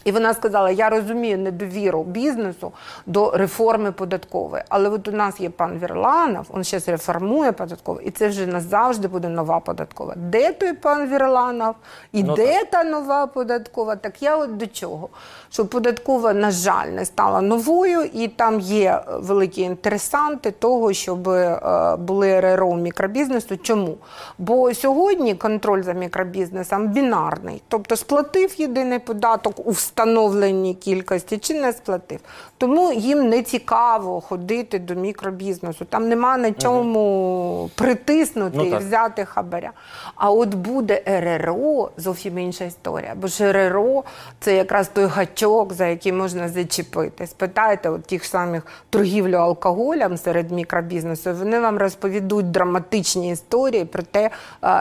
І 0.05 0.13
вона 0.13 0.35
сказала: 0.35 0.71
я 0.71 0.89
розумію 0.89 1.39
недовіру 1.39 2.03
бізнесу 2.03 2.73
до 3.07 3.31
реформи 3.31 3.93
податкової. 3.93 4.63
Але 4.69 4.89
от 4.89 5.09
у 5.09 5.13
нас 5.13 5.41
є 5.41 5.51
пан 5.51 5.79
Вірланов, 5.79 6.47
він 6.55 6.65
зараз 6.65 6.89
реформує 6.89 7.53
податкову, 7.53 8.01
і 8.01 8.11
це 8.11 8.29
вже 8.29 8.47
назавжди 8.47 9.09
буде 9.09 9.29
нова 9.29 9.61
податкова. 9.61 10.15
Де 10.17 10.53
той 10.53 10.73
пан 10.73 11.09
Вірланов? 11.09 11.75
І 12.13 12.23
Ну, 12.23 12.35
де 12.37 12.65
та 12.65 12.85
нова 12.85 13.27
податкова? 13.27 13.97
Так 13.97 14.23
я 14.23 14.37
от 14.37 14.57
до 14.57 14.67
чого? 14.67 15.09
Що 15.55 15.67
податкова, 15.67 16.33
на 16.33 16.51
жаль, 16.51 16.87
не 16.87 17.05
стала 17.05 17.41
новою, 17.41 18.05
і 18.13 18.29
там 18.29 18.61
є 18.61 19.01
великі 19.09 19.63
інтересанти 19.63 20.51
того, 20.51 20.93
щоб 20.93 21.29
е, 21.29 21.97
були 21.99 22.41
РРО 22.41 22.75
мікробізнесу. 22.75 23.57
Чому? 23.57 23.97
Бо 24.39 24.75
сьогодні 24.75 25.35
контроль 25.35 25.83
за 25.83 25.93
мікробізнесом 25.93 26.89
бінарний, 26.89 27.63
тобто 27.69 27.97
сплатив 27.97 28.61
єдиний 28.61 28.99
податок 28.99 29.67
у 29.67 29.71
встановленій 29.71 30.75
кількості 30.75 31.39
чи 31.39 31.55
не 31.55 31.73
сплатив. 31.73 32.21
Тому 32.59 32.93
їм 32.93 33.29
не 33.29 33.43
цікаво 33.43 34.21
ходити 34.21 34.79
до 34.79 34.95
мікробізнесу. 34.95 35.85
Там 35.85 36.09
нема 36.09 36.37
на 36.37 36.53
чому 36.53 37.71
притиснути 37.75 38.57
Ну, 38.57 38.65
і 38.65 38.77
взяти 38.77 39.25
хабаря. 39.25 39.71
А 40.15 40.31
от 40.31 40.55
буде 40.55 41.03
РРО, 41.07 41.91
зовсім 41.97 42.39
інша 42.39 42.65
історія. 42.65 43.15
Бо 43.17 43.27
ж 43.27 43.53
РРО 43.53 44.05
це 44.41 44.57
якраз 44.57 44.89
той 44.89 45.05
гачок, 45.05 45.44
за 45.73 45.87
який 45.87 46.13
можна 46.13 46.49
зачепити. 46.49 47.27
Спитайте 47.27 47.91
от 47.91 48.03
тих 48.03 48.25
самих 48.25 48.67
торгівлю 48.91 49.37
алкоголем 49.37 50.17
серед 50.17 50.51
мікробізнесу, 50.51 51.35
вони 51.35 51.61
вам 51.61 51.79
розповідуть 51.79 52.51
драматичні 52.51 53.31
історії 53.31 53.85
про 53.85 54.03
те, 54.03 54.31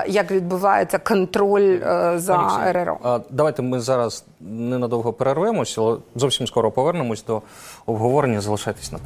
як 0.07 0.32
відбувається 0.32 0.97
контроль 0.97 1.80
е, 1.84 2.14
за 2.16 2.72
РРО. 2.72 3.22
Давайте 3.30 3.61
ми 3.61 3.80
зараз 3.80 4.26
ненадовго 4.39 5.14
перервемося, 5.14 5.82
але 5.82 5.97
зовсім 6.16 6.47
скоро 6.47 6.72
повернемось 6.72 7.26
до 7.26 7.41
обговорення. 7.86 8.41
Залишайтесь 8.41 8.91
на 8.91 8.99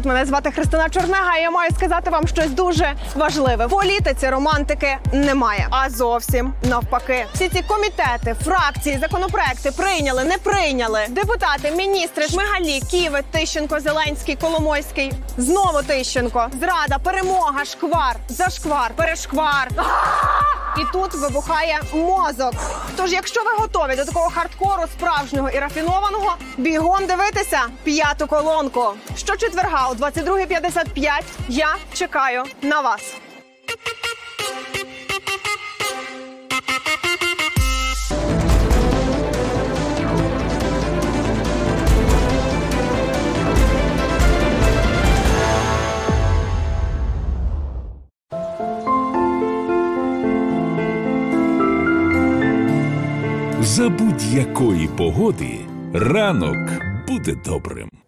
Привіт, 0.00 0.14
мене 0.14 0.26
звати 0.26 0.50
Христина 0.50 0.88
Чорнега. 0.88 1.36
і 1.36 1.42
Я 1.42 1.50
маю 1.50 1.70
сказати 1.70 2.10
вам 2.10 2.26
щось 2.26 2.50
дуже 2.50 2.94
важливе. 3.16 3.66
В 3.66 3.70
політиці 3.70 4.28
романтики 4.28 4.98
немає, 5.12 5.66
а 5.70 5.90
зовсім 5.90 6.52
навпаки. 6.62 7.26
Всі 7.34 7.48
ці 7.48 7.62
комітети, 7.62 8.36
фракції, 8.44 8.98
законопроекти 9.00 9.70
прийняли, 9.70 10.24
не 10.24 10.38
прийняли. 10.38 11.00
Депутати, 11.08 11.70
міністри, 11.70 12.28
Шмигалій, 12.28 12.80
Ківет, 12.90 13.24
Тищенко, 13.30 13.80
Зеленський, 13.80 14.36
Коломойський. 14.36 15.12
Знову 15.36 15.82
Тищенко. 15.86 16.48
Зрада, 16.60 16.98
перемога, 17.02 17.64
шквар, 17.64 18.16
зашквар, 18.28 18.90
перешквар. 18.96 19.68
І 20.78 20.92
тут 20.92 21.14
вибухає 21.14 21.80
мозок. 21.94 22.54
Тож, 22.96 23.12
якщо 23.12 23.42
ви 23.44 23.50
готові 23.58 23.96
до 23.96 24.04
такого 24.04 24.30
хардкору 24.30 24.82
справжнього 24.92 25.50
і 25.50 25.58
рафінованого, 25.58 26.34
бігом 26.56 27.06
дивитися 27.06 27.60
п'яту 27.84 28.26
колонку. 28.26 28.84
Щочетверга 29.16 29.89
о 29.90 29.94
22.55 29.94 31.24
я 31.48 31.76
чекаю 31.92 32.44
на 32.62 32.80
вас. 32.80 33.16
За 53.60 53.88
будь-якої 53.88 54.88
погоди 54.88 55.58
ранок 55.94 56.58
буде 57.08 57.34
добрим. 57.44 57.99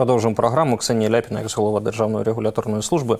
Продовжуємо 0.00 0.36
програму. 0.36 0.76
Ксенія 0.76 1.10
Ляпіна, 1.10 1.40
екс-голова 1.40 1.80
Державної 1.80 2.24
регуляторної 2.24 2.82
служби. 2.82 3.18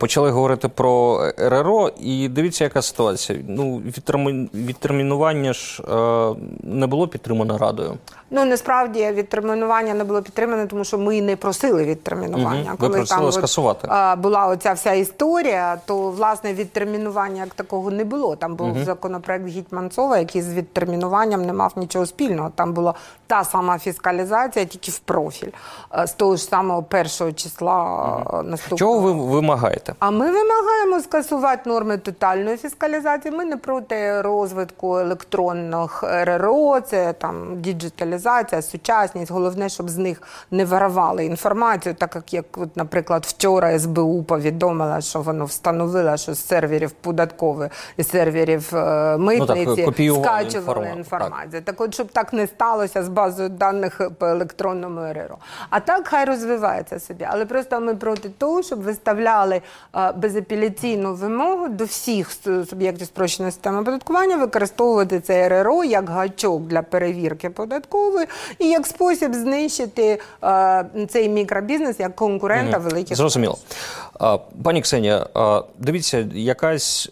Почали 0.00 0.30
говорити 0.30 0.68
про 0.68 1.20
РРО, 1.38 1.90
і 2.00 2.28
дивіться, 2.28 2.64
яка 2.64 2.82
ситуація. 2.82 3.38
Ну, 3.48 3.82
відтермі- 3.86 4.48
відтермінування 4.54 5.52
ж 5.52 5.82
е, 5.82 6.34
не 6.62 6.86
було 6.86 7.08
підтримано 7.08 7.58
радою. 7.58 7.94
Ну 8.30 8.44
насправді 8.44 9.10
відтермінування 9.10 9.94
не 9.94 10.04
було 10.04 10.22
підтримане, 10.22 10.66
тому 10.66 10.84
що 10.84 10.98
ми 10.98 11.22
не 11.22 11.36
просили 11.36 11.84
відтермінування. 11.84 12.64
Мгм. 12.64 12.76
Ви 12.78 12.88
просили 12.88 13.26
от, 13.26 13.34
скасувати. 13.34 13.88
а, 13.90 14.16
була 14.16 14.46
оця 14.46 14.72
вся 14.72 14.92
історія, 14.92 15.80
то 15.86 16.10
власне 16.10 16.54
відтермінування 16.54 17.44
як 17.44 17.54
такого 17.54 17.90
не 17.90 18.04
було. 18.04 18.36
Там 18.36 18.54
був 18.54 18.78
законопроект 18.84 19.46
Гітьманцова, 19.46 20.18
який 20.18 20.42
з 20.42 20.54
відтермінуванням 20.54 21.42
не 21.46 21.52
мав 21.52 21.72
нічого 21.76 22.06
спільного. 22.06 22.50
Там 22.54 22.72
була 22.72 22.94
та 23.26 23.44
сама 23.44 23.78
фіскалізація, 23.78 24.64
тільки 24.64 24.90
в 24.90 24.98
профіль 24.98 25.48
е, 25.89 25.89
з 26.06 26.12
того 26.12 26.36
ж 26.36 26.42
самого 26.44 26.82
першого 26.82 27.32
числа 27.32 28.16
е, 28.20 28.42
наступного. 28.42 28.78
Чого 28.78 28.98
ви 29.00 29.12
вимагаєте? 29.12 29.94
А 29.98 30.10
ми 30.10 30.26
вимагаємо 30.32 31.00
скасувати 31.00 31.70
норми 31.70 31.98
тотальної 31.98 32.56
фіскалізації. 32.56 33.34
Ми 33.36 33.44
не 33.44 33.56
проти 33.56 34.20
розвитку 34.20 34.98
електронних 34.98 36.02
РРО, 36.06 36.80
це 36.80 37.12
там 37.12 37.60
діджиталізація, 37.60 38.62
сучасність. 38.62 39.32
Головне, 39.32 39.68
щоб 39.68 39.90
з 39.90 39.96
них 39.98 40.22
не 40.50 40.64
виривали 40.64 41.24
інформацію, 41.24 41.94
так 41.94 42.14
як, 42.14 42.34
як 42.34 42.44
от, 42.58 42.76
наприклад, 42.76 43.24
вчора 43.26 43.78
СБУ 43.78 44.22
повідомила, 44.22 45.00
що 45.00 45.20
воно 45.20 45.44
встановило, 45.44 46.16
що 46.16 46.34
з 46.34 46.46
серверів 46.46 46.90
податкових 46.90 47.70
і 47.96 48.02
серверів 48.04 48.70
е, 48.76 49.16
митниці 49.16 49.74
Ну 49.78 49.84
копіювали 49.84 50.24
скачували 50.24 50.86
інформа- 50.86 50.96
інформацію. 50.96 51.62
Так 51.62 51.80
от, 51.80 51.94
щоб 51.94 52.08
так 52.12 52.32
не 52.32 52.46
сталося 52.46 53.02
з 53.02 53.08
базою 53.08 53.48
даних 53.48 54.00
по 54.18 54.26
електронному 54.26 55.00
РРО. 55.12 55.36
А 55.70 55.79
так 55.80 56.08
хай 56.08 56.24
розвивається 56.24 57.00
собі. 57.00 57.26
Але 57.30 57.46
просто 57.46 57.80
ми 57.80 57.94
проти 57.94 58.28
того, 58.28 58.62
щоб 58.62 58.82
виставляли 58.82 59.60
е, 59.96 60.12
безапеляційну 60.12 61.14
вимогу 61.14 61.68
до 61.68 61.84
всіх 61.84 62.30
суб'єктів 62.70 63.06
спрощеної 63.06 63.52
системи 63.52 63.80
оподаткування 63.80 64.36
використовувати 64.36 65.20
це 65.20 65.34
р.р.о. 65.34 65.84
як 65.84 66.10
гачок 66.10 66.62
для 66.62 66.82
перевірки 66.82 67.50
податкової 67.50 68.26
і 68.58 68.68
як 68.68 68.86
спосіб 68.86 69.34
знищити 69.34 70.20
е, 70.44 70.86
цей 71.08 71.28
мікробізнес 71.28 72.00
як 72.00 72.16
конкурента 72.16 72.78
великих. 72.78 73.16
Зрозуміло. 73.16 73.58
Пані 74.62 74.82
Ксенія, 74.82 75.26
дивіться, 75.78 76.28
якась 76.34 77.10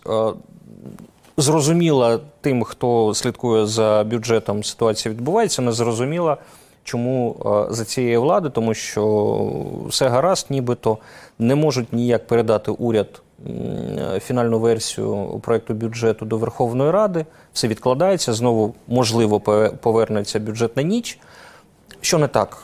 зрозуміла 1.39 2.19
тим, 2.41 2.65
хто 2.65 3.15
слідкує 3.15 3.67
за 3.67 4.05
бюджетом, 4.05 4.65
ситуація 4.65 5.15
відбувається, 5.15 5.63
не 5.63 5.73
зрозуміла, 5.73 6.37
чому 6.89 7.37
за 7.71 7.85
цієї 7.85 8.17
влади, 8.17 8.51
тому 8.51 8.75
що 8.75 9.53
все 9.89 10.09
гаразд, 10.09 10.47
нібито 10.51 10.99
не 11.39 11.55
можуть 11.55 11.93
ніяк 11.93 12.27
передати 12.27 12.71
уряд 12.71 13.23
фінальну 14.21 14.59
версію 14.59 15.41
проекту 15.43 15.75
бюджету 15.75 16.25
до 16.25 16.37
Верховної 16.37 16.91
Ради. 16.91 17.27
Все 17.53 17.69
відкладається, 17.69 18.33
знову 18.33 18.75
можливо 18.89 19.39
пове- 19.39 19.77
повернеться 19.77 20.39
бюджет 20.41 20.77
на 20.77 20.83
ніч. 20.83 21.19
Що 22.01 22.19
не 22.19 22.29
так? 22.29 22.59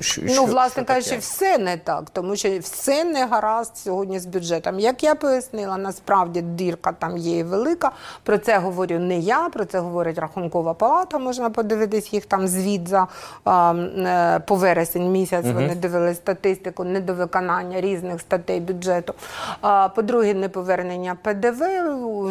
Що- 0.00 0.22
Ну, 0.24 0.44
власне 0.44 0.84
кажучи, 0.84 1.16
все 1.16 1.58
не 1.58 1.76
так, 1.76 2.10
тому 2.10 2.36
що 2.36 2.58
все 2.58 3.04
не 3.04 3.26
гаразд 3.26 3.76
сьогодні 3.76 4.18
з 4.18 4.26
бюджетом. 4.26 4.80
Як 4.80 5.02
я 5.02 5.14
пояснила, 5.14 5.76
насправді 5.76 6.40
дірка 6.42 6.92
там 6.92 7.16
є 7.16 7.38
і 7.38 7.42
велика. 7.42 7.90
Про 8.22 8.38
це 8.38 8.58
говорю 8.58 8.98
не 8.98 9.18
я, 9.18 9.48
про 9.48 9.64
це 9.64 9.78
говорить 9.78 10.18
Рахункова 10.18 10.74
палата. 10.74 11.18
Можна 11.18 11.50
подивитись 11.50 12.12
їх 12.12 12.26
там 12.26 12.48
звіт 12.48 12.88
за 12.88 13.06
а, 13.44 13.74
е, 13.74 14.40
по 14.46 14.54
вересень 14.54 15.12
місяць. 15.12 15.46
Вони 15.54 15.74
дивили 15.74 16.14
статистику 16.14 16.84
недовиконання 16.84 17.80
різних 17.80 18.20
статей 18.20 18.60
бюджету. 18.60 19.14
А, 19.60 19.88
по-друге, 19.88 20.34
неповернення 20.34 21.16
ПДВ, 21.22 21.62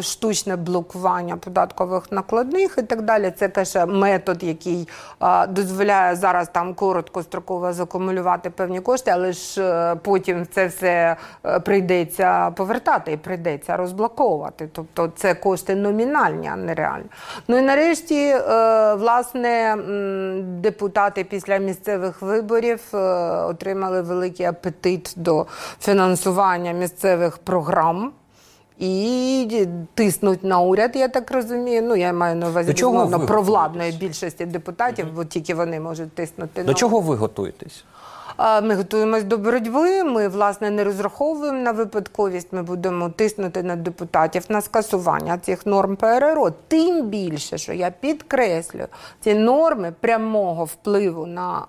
штучне 0.02 0.56
блокування 0.56 1.36
податкових 1.36 2.12
накладних 2.12 2.74
і 2.78 2.82
так 2.82 3.02
далі. 3.02 3.32
Це 3.38 3.48
каже 3.48 3.86
метод, 3.86 4.42
який 4.42 4.88
а, 5.18 5.46
дозволяє 5.46 6.16
зараз 6.20 6.48
там 6.48 6.74
короткостроково 6.74 7.72
закумулювати 7.72 8.50
певні 8.50 8.80
кошти, 8.80 9.10
але 9.14 9.32
ж 9.32 9.62
е, 9.62 9.96
потім 9.96 10.46
це 10.52 10.66
все 10.66 11.16
е, 11.46 11.60
прийдеться 11.60 12.50
повертати 12.50 13.12
і 13.12 13.16
прийдеться 13.16 13.76
розблоковувати. 13.76 14.68
Тобто 14.72 15.12
це 15.16 15.34
кошти 15.34 15.74
номінальні, 15.74 16.50
а 16.52 16.56
не 16.56 16.74
реальні. 16.74 17.06
Ну 17.48 17.58
і 17.58 17.62
нарешті, 17.62 18.28
е, 18.28 18.40
власне, 18.94 19.76
депутати 20.42 21.24
після 21.24 21.56
місцевих 21.56 22.22
виборів 22.22 22.80
отримали 23.48 24.02
великий 24.02 24.46
апетит 24.46 25.14
до 25.16 25.46
фінансування 25.80 26.72
місцевих 26.72 27.38
програм. 27.38 28.12
І 28.80 29.68
тиснуть 29.94 30.44
на 30.44 30.60
уряд, 30.60 30.96
я 30.96 31.08
так 31.08 31.30
розумію. 31.30 31.82
Ну, 31.82 31.96
я 31.96 32.12
маю 32.12 32.36
на 32.36 32.48
увазі 32.48 32.74
чого 32.74 33.18
провладної 33.18 33.92
більшості 33.92 34.46
депутатів, 34.46 35.06
бо 35.14 35.24
тільки 35.24 35.54
вони 35.54 35.80
можуть 35.80 36.12
тиснути 36.12 36.62
До 36.62 36.68
на 36.68 36.74
чого 36.74 37.00
ви 37.00 37.16
готуєтесь? 37.16 37.84
Ми 38.38 38.74
готуємось 38.74 39.24
до 39.24 39.38
боротьби. 39.38 40.04
Ми 40.04 40.28
власне 40.28 40.70
не 40.70 40.84
розраховуємо 40.84 41.58
на 41.58 41.72
випадковість. 41.72 42.52
Ми 42.52 42.62
будемо 42.62 43.08
тиснути 43.08 43.62
на 43.62 43.76
депутатів 43.76 44.44
на 44.48 44.60
скасування 44.60 45.38
цих 45.38 45.66
норм 45.66 45.96
ПРРО. 45.96 46.52
Тим 46.68 47.06
більше, 47.06 47.58
що 47.58 47.72
я 47.72 47.90
підкреслюю, 47.90 48.86
ці 49.20 49.34
норми 49.34 49.92
прямого 50.00 50.64
впливу 50.64 51.26
на 51.26 51.66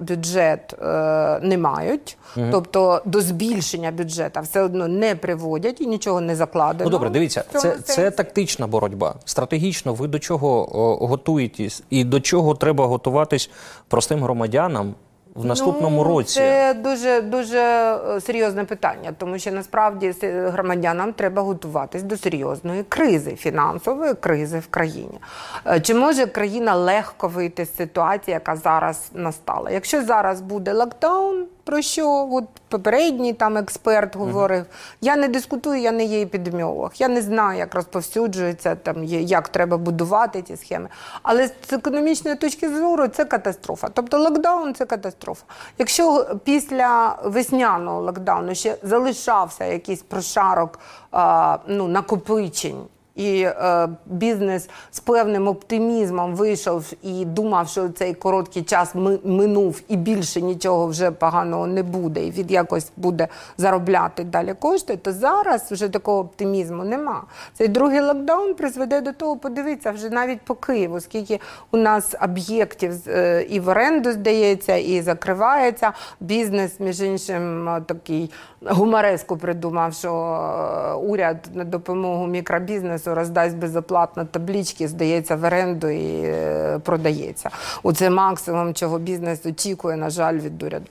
бюджет 0.00 0.74
е, 0.82 1.40
не 1.42 1.58
мають, 1.58 2.18
тобто 2.50 3.02
до 3.04 3.20
збільшення 3.20 3.90
бюджету 3.90 4.40
все 4.40 4.62
одно 4.62 4.88
не 4.88 5.14
приводять 5.14 5.80
і 5.80 5.86
нічого 5.86 6.20
не 6.20 6.36
закладено. 6.36 6.84
Ну 6.84 6.90
добре, 6.90 7.10
дивіться, 7.10 7.44
це, 7.52 7.76
це 7.84 8.10
тактична 8.10 8.66
боротьба. 8.66 9.14
Стратегічно 9.24 9.94
ви 9.94 10.08
до 10.08 10.18
чого 10.18 10.64
готуєтесь 11.00 11.82
і 11.90 12.04
до 12.04 12.20
чого 12.20 12.54
треба 12.54 12.86
готуватись 12.86 13.50
простим 13.88 14.22
громадянам 14.22 14.94
в 15.34 15.44
наступному 15.44 15.96
ну, 15.96 16.04
році? 16.04 16.34
Це 16.34 16.74
дуже 16.74 17.20
дуже 17.20 17.58
е, 17.58 18.20
серйозне 18.20 18.64
питання, 18.64 19.14
тому 19.18 19.38
що 19.38 19.52
насправді 19.52 20.14
громадянам 20.22 21.12
треба 21.12 21.42
готуватись 21.42 22.02
до 22.02 22.16
серйозної 22.16 22.82
кризи, 22.82 23.34
фінансової 23.36 24.14
кризи 24.14 24.58
в 24.58 24.66
країні. 24.66 25.18
Е, 25.66 25.80
Чи 25.80 25.94
може 25.94 26.26
країна 26.26 26.74
легко 26.74 27.28
вийти 27.28 27.64
з 27.64 27.76
ситуації, 27.76 28.32
яка 28.32 28.56
зараз 28.56 29.10
настала? 29.14 29.70
Якщо 29.70 30.04
зараз 30.04 30.40
буде 30.40 30.72
локдаун, 30.72 31.46
про 31.64 31.82
що 31.82 32.28
от 32.32 32.44
попередній 32.68 33.32
там 33.32 33.56
експерт 33.56 34.16
говорив, 34.16 34.66
я 35.00 35.16
не 35.16 35.28
дискутую, 35.28 35.80
я 35.80 35.92
не 35.92 36.04
є 36.04 36.22
епідеміолог, 36.22 36.90
я 36.96 37.08
не 37.08 37.22
знаю, 37.22 37.58
як 37.58 37.74
розповсюджується 37.74 38.74
там, 38.74 39.04
як 39.04 39.48
треба 39.48 39.76
будувати 39.76 40.42
ці 40.42 40.56
схеми. 40.56 40.88
Але 41.22 41.46
з 41.46 41.72
економічної 41.72 42.36
точки 42.36 42.68
зору 42.68 43.08
це 43.08 43.24
катастрофа. 43.24 43.88
Тобто 43.94 44.18
локдаун 44.18 44.74
це 44.74 44.84
катастрофа. 44.84 45.44
Якщо 45.78 46.26
після 46.44 47.18
весняного 47.24 48.00
локдауну 48.00 48.54
ще 48.54 48.76
залишався 48.82 49.64
якийсь 49.64 50.02
прошарок 50.02 50.78
а, 51.10 51.58
ну, 51.66 51.88
накопичень. 51.88 52.82
І 53.16 53.40
е, 53.42 53.88
бізнес 54.06 54.68
з 54.90 55.00
певним 55.00 55.48
оптимізмом 55.48 56.34
вийшов 56.34 56.92
і 57.02 57.24
думав, 57.24 57.68
що 57.68 57.88
цей 57.88 58.14
короткий 58.14 58.62
час 58.62 58.94
ми- 58.94 59.18
минув 59.24 59.80
і 59.88 59.96
більше 59.96 60.40
нічого 60.42 60.86
вже 60.86 61.10
поганого 61.10 61.66
не 61.66 61.82
буде, 61.82 62.26
і 62.26 62.30
він 62.30 62.46
якось 62.50 62.90
буде 62.96 63.28
заробляти 63.58 64.24
далі 64.24 64.54
кошти, 64.58 64.96
то 64.96 65.12
зараз 65.12 65.72
вже 65.72 65.88
такого 65.88 66.18
оптимізму 66.18 66.84
нема. 66.84 67.22
Цей 67.54 67.68
другий 67.68 68.00
локдаун 68.00 68.54
призведе 68.54 69.00
до 69.00 69.12
того, 69.12 69.36
подивіться, 69.36 69.90
вже 69.90 70.10
навіть 70.10 70.40
по 70.40 70.54
Києву, 70.54 71.00
скільки 71.00 71.40
у 71.70 71.76
нас 71.76 72.14
об'єктів 72.22 72.94
е, 73.08 73.42
і 73.50 73.60
в 73.60 73.68
оренду 73.68 74.12
здається, 74.12 74.76
і 74.76 75.00
закривається. 75.00 75.92
Бізнес, 76.20 76.80
між 76.80 77.00
іншим, 77.00 77.68
такий 77.86 78.30
гумореску 78.66 79.36
придумав, 79.36 79.94
що 79.94 80.10
е, 80.12 80.94
уряд 80.94 81.36
на 81.54 81.64
допомогу 81.64 82.26
мікробізнесу 82.26 83.03
роздасть 83.06 83.56
безоплатно 83.56 84.24
таблічки, 84.24 84.88
здається, 84.88 85.36
в 85.36 85.44
оренду 85.44 85.88
і 85.88 86.22
е, 86.24 86.78
продається. 86.84 87.50
Оце 87.82 88.10
максимум, 88.10 88.74
чого 88.74 88.98
бізнес 88.98 89.46
очікує, 89.46 89.96
на 89.96 90.10
жаль, 90.10 90.34
від 90.34 90.62
уряду. 90.62 90.86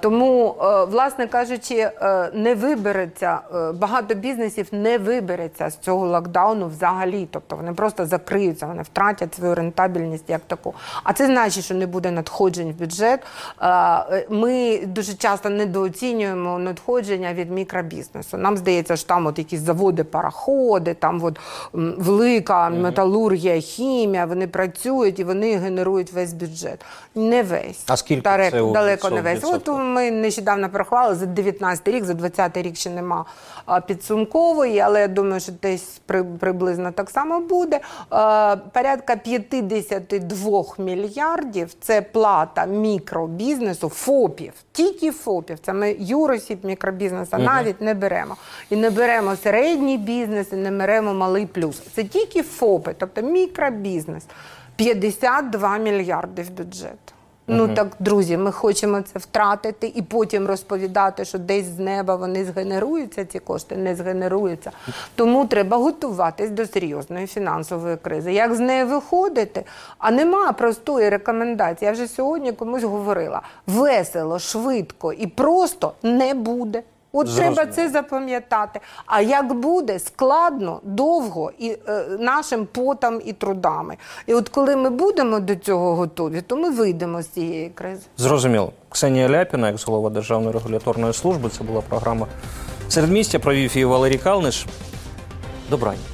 Тому, 0.00 0.54
е, 0.62 0.84
власне 0.84 1.26
кажучи, 1.26 1.74
е, 1.74 2.30
не 2.34 2.54
вибереться, 2.54 3.38
багато 3.74 4.14
бізнесів 4.14 4.66
не 4.72 4.98
вибереться 4.98 5.70
з 5.70 5.76
цього 5.76 6.06
локдауну 6.06 6.66
взагалі. 6.66 7.28
Тобто 7.30 7.56
вони 7.56 7.72
просто 7.72 8.06
закриються, 8.06 8.66
вони 8.66 8.82
втратять 8.82 9.34
свою 9.34 9.54
рентабельність 9.54 10.30
як 10.30 10.40
таку. 10.46 10.74
А 11.04 11.12
це 11.12 11.26
значить, 11.26 11.64
що 11.64 11.74
не 11.74 11.86
буде 11.86 12.10
надходжень 12.10 12.72
в 12.72 12.74
бюджет. 12.74 13.20
Ми 14.28 14.80
дуже 14.86 15.14
часто 15.14 15.50
недооцінюємо 15.50 16.58
надходження 16.58 17.34
від 17.34 17.50
мікробізнесу. 17.50 18.36
Нам 18.36 18.56
здається, 18.56 18.96
що 18.96 19.08
там 19.08 19.26
от 19.26 19.38
якісь 19.38 19.60
заводи, 19.60 20.04
пароходи, 20.04 20.94
там 20.94 21.24
от 21.24 21.38
велика 21.72 22.70
металургія, 22.70 23.60
хімія, 23.60 24.24
вони 24.24 24.46
працюють 24.46 25.18
і 25.18 25.24
вони 25.24 25.56
генерують 25.56 26.12
весь 26.12 26.32
бюджет. 26.32 26.84
Не 27.14 27.42
весь. 27.42 27.82
А 27.86 27.96
скільки 27.96 28.22
Далеко, 28.22 28.50
це 28.50 28.72
далеко 28.72 29.10
не 29.10 29.20
весь. 29.20 29.44
От 29.44 29.68
ми 29.68 30.10
нещодавно 30.10 30.68
порахували 30.68 31.14
за 31.14 31.26
19 31.26 31.88
рік, 31.88 32.04
за 32.04 32.14
20 32.14 32.56
рік 32.56 32.76
ще 32.76 32.90
нема 32.90 33.24
підсумкової, 33.86 34.80
але 34.80 35.00
я 35.00 35.08
думаю, 35.08 35.40
що 35.40 35.52
десь 35.62 36.00
при, 36.06 36.24
приблизно 36.24 36.92
так 36.92 37.10
само 37.10 37.40
буде. 37.40 37.80
Порядка 38.72 39.16
52 39.16 40.64
мільярдів 40.78 41.74
це 41.80 42.02
плата 42.02 42.66
мікробізнесу, 42.66 43.88
ФОПів, 43.88 44.52
тільки 44.72 45.10
ФОПів. 45.10 45.58
Це 45.58 45.72
ми 45.72 45.96
юросіб 45.98 46.58
мікробізнесу 46.64 47.38
навіть 47.38 47.80
не 47.80 47.94
беремо. 47.94 48.36
І 48.70 48.76
не 48.76 48.90
беремо 48.90 49.36
середній 49.36 49.98
бізнес, 49.98 50.52
і 50.52 50.56
не 50.56 50.70
беремо 50.70 51.14
малий 51.14 51.31
плюс. 51.46 51.80
Це 51.94 52.04
тільки 52.04 52.42
ФОПи, 52.42 52.94
тобто 52.98 53.22
мікробізнес. 53.22 54.24
52 54.76 55.78
мільярди 55.78 56.42
в 56.42 56.50
бюджет. 56.50 57.14
Ну 57.46 57.68
так, 57.68 57.86
друзі, 57.98 58.36
ми 58.36 58.52
хочемо 58.52 59.00
це 59.00 59.18
втратити 59.18 59.92
і 59.94 60.02
потім 60.02 60.46
розповідати, 60.46 61.24
що 61.24 61.38
десь 61.38 61.66
з 61.66 61.78
неба 61.78 62.16
вони 62.16 62.44
згенеруються, 62.44 63.24
ці 63.24 63.38
кошти 63.38 63.76
не 63.76 63.94
згенеруються. 63.94 64.70
Тому 65.14 65.46
треба 65.46 65.76
готуватись 65.76 66.50
до 66.50 66.66
серйозної 66.66 67.26
фінансової 67.26 67.96
кризи. 67.96 68.32
Як 68.32 68.54
з 68.54 68.60
неї 68.60 68.84
виходити? 68.84 69.64
А 69.98 70.10
нема 70.10 70.52
простої 70.52 71.08
рекомендації. 71.08 71.86
Я 71.86 71.92
вже 71.92 72.08
сьогодні 72.08 72.52
комусь 72.52 72.82
говорила: 72.82 73.42
весело, 73.66 74.38
швидко 74.38 75.12
і 75.12 75.26
просто 75.26 75.92
не 76.02 76.34
буде. 76.34 76.82
От 77.12 77.26
Зрозуміло. 77.26 77.54
треба 77.54 77.72
це 77.72 77.88
запам'ятати. 77.90 78.80
А 79.06 79.20
як 79.20 79.52
буде 79.54 79.98
складно, 79.98 80.80
довго 80.82 81.52
і 81.58 81.76
е, 81.88 82.04
нашим 82.18 82.66
потам 82.66 83.20
і 83.24 83.32
трудами. 83.32 83.96
І 84.26 84.34
от 84.34 84.48
коли 84.48 84.76
ми 84.76 84.90
будемо 84.90 85.40
до 85.40 85.56
цього 85.56 85.94
готові, 85.94 86.40
то 86.40 86.56
ми 86.56 86.70
вийдемо 86.70 87.22
з 87.22 87.28
цієї 87.28 87.68
кризи. 87.68 88.02
Зрозуміло. 88.16 88.72
Ксенія 88.88 89.28
Ляпіна, 89.28 89.68
як 89.70 89.80
голова 89.86 90.10
Державної 90.10 90.52
регуляторної 90.52 91.12
служби. 91.12 91.48
Це 91.48 91.64
була 91.64 91.80
програма 91.80 92.26
Середмістя. 92.88 93.38
Провів 93.38 93.72
її 93.74 93.84
Валерій 93.84 94.18
Калниш. 94.18 94.66
Добраніч. 95.70 96.11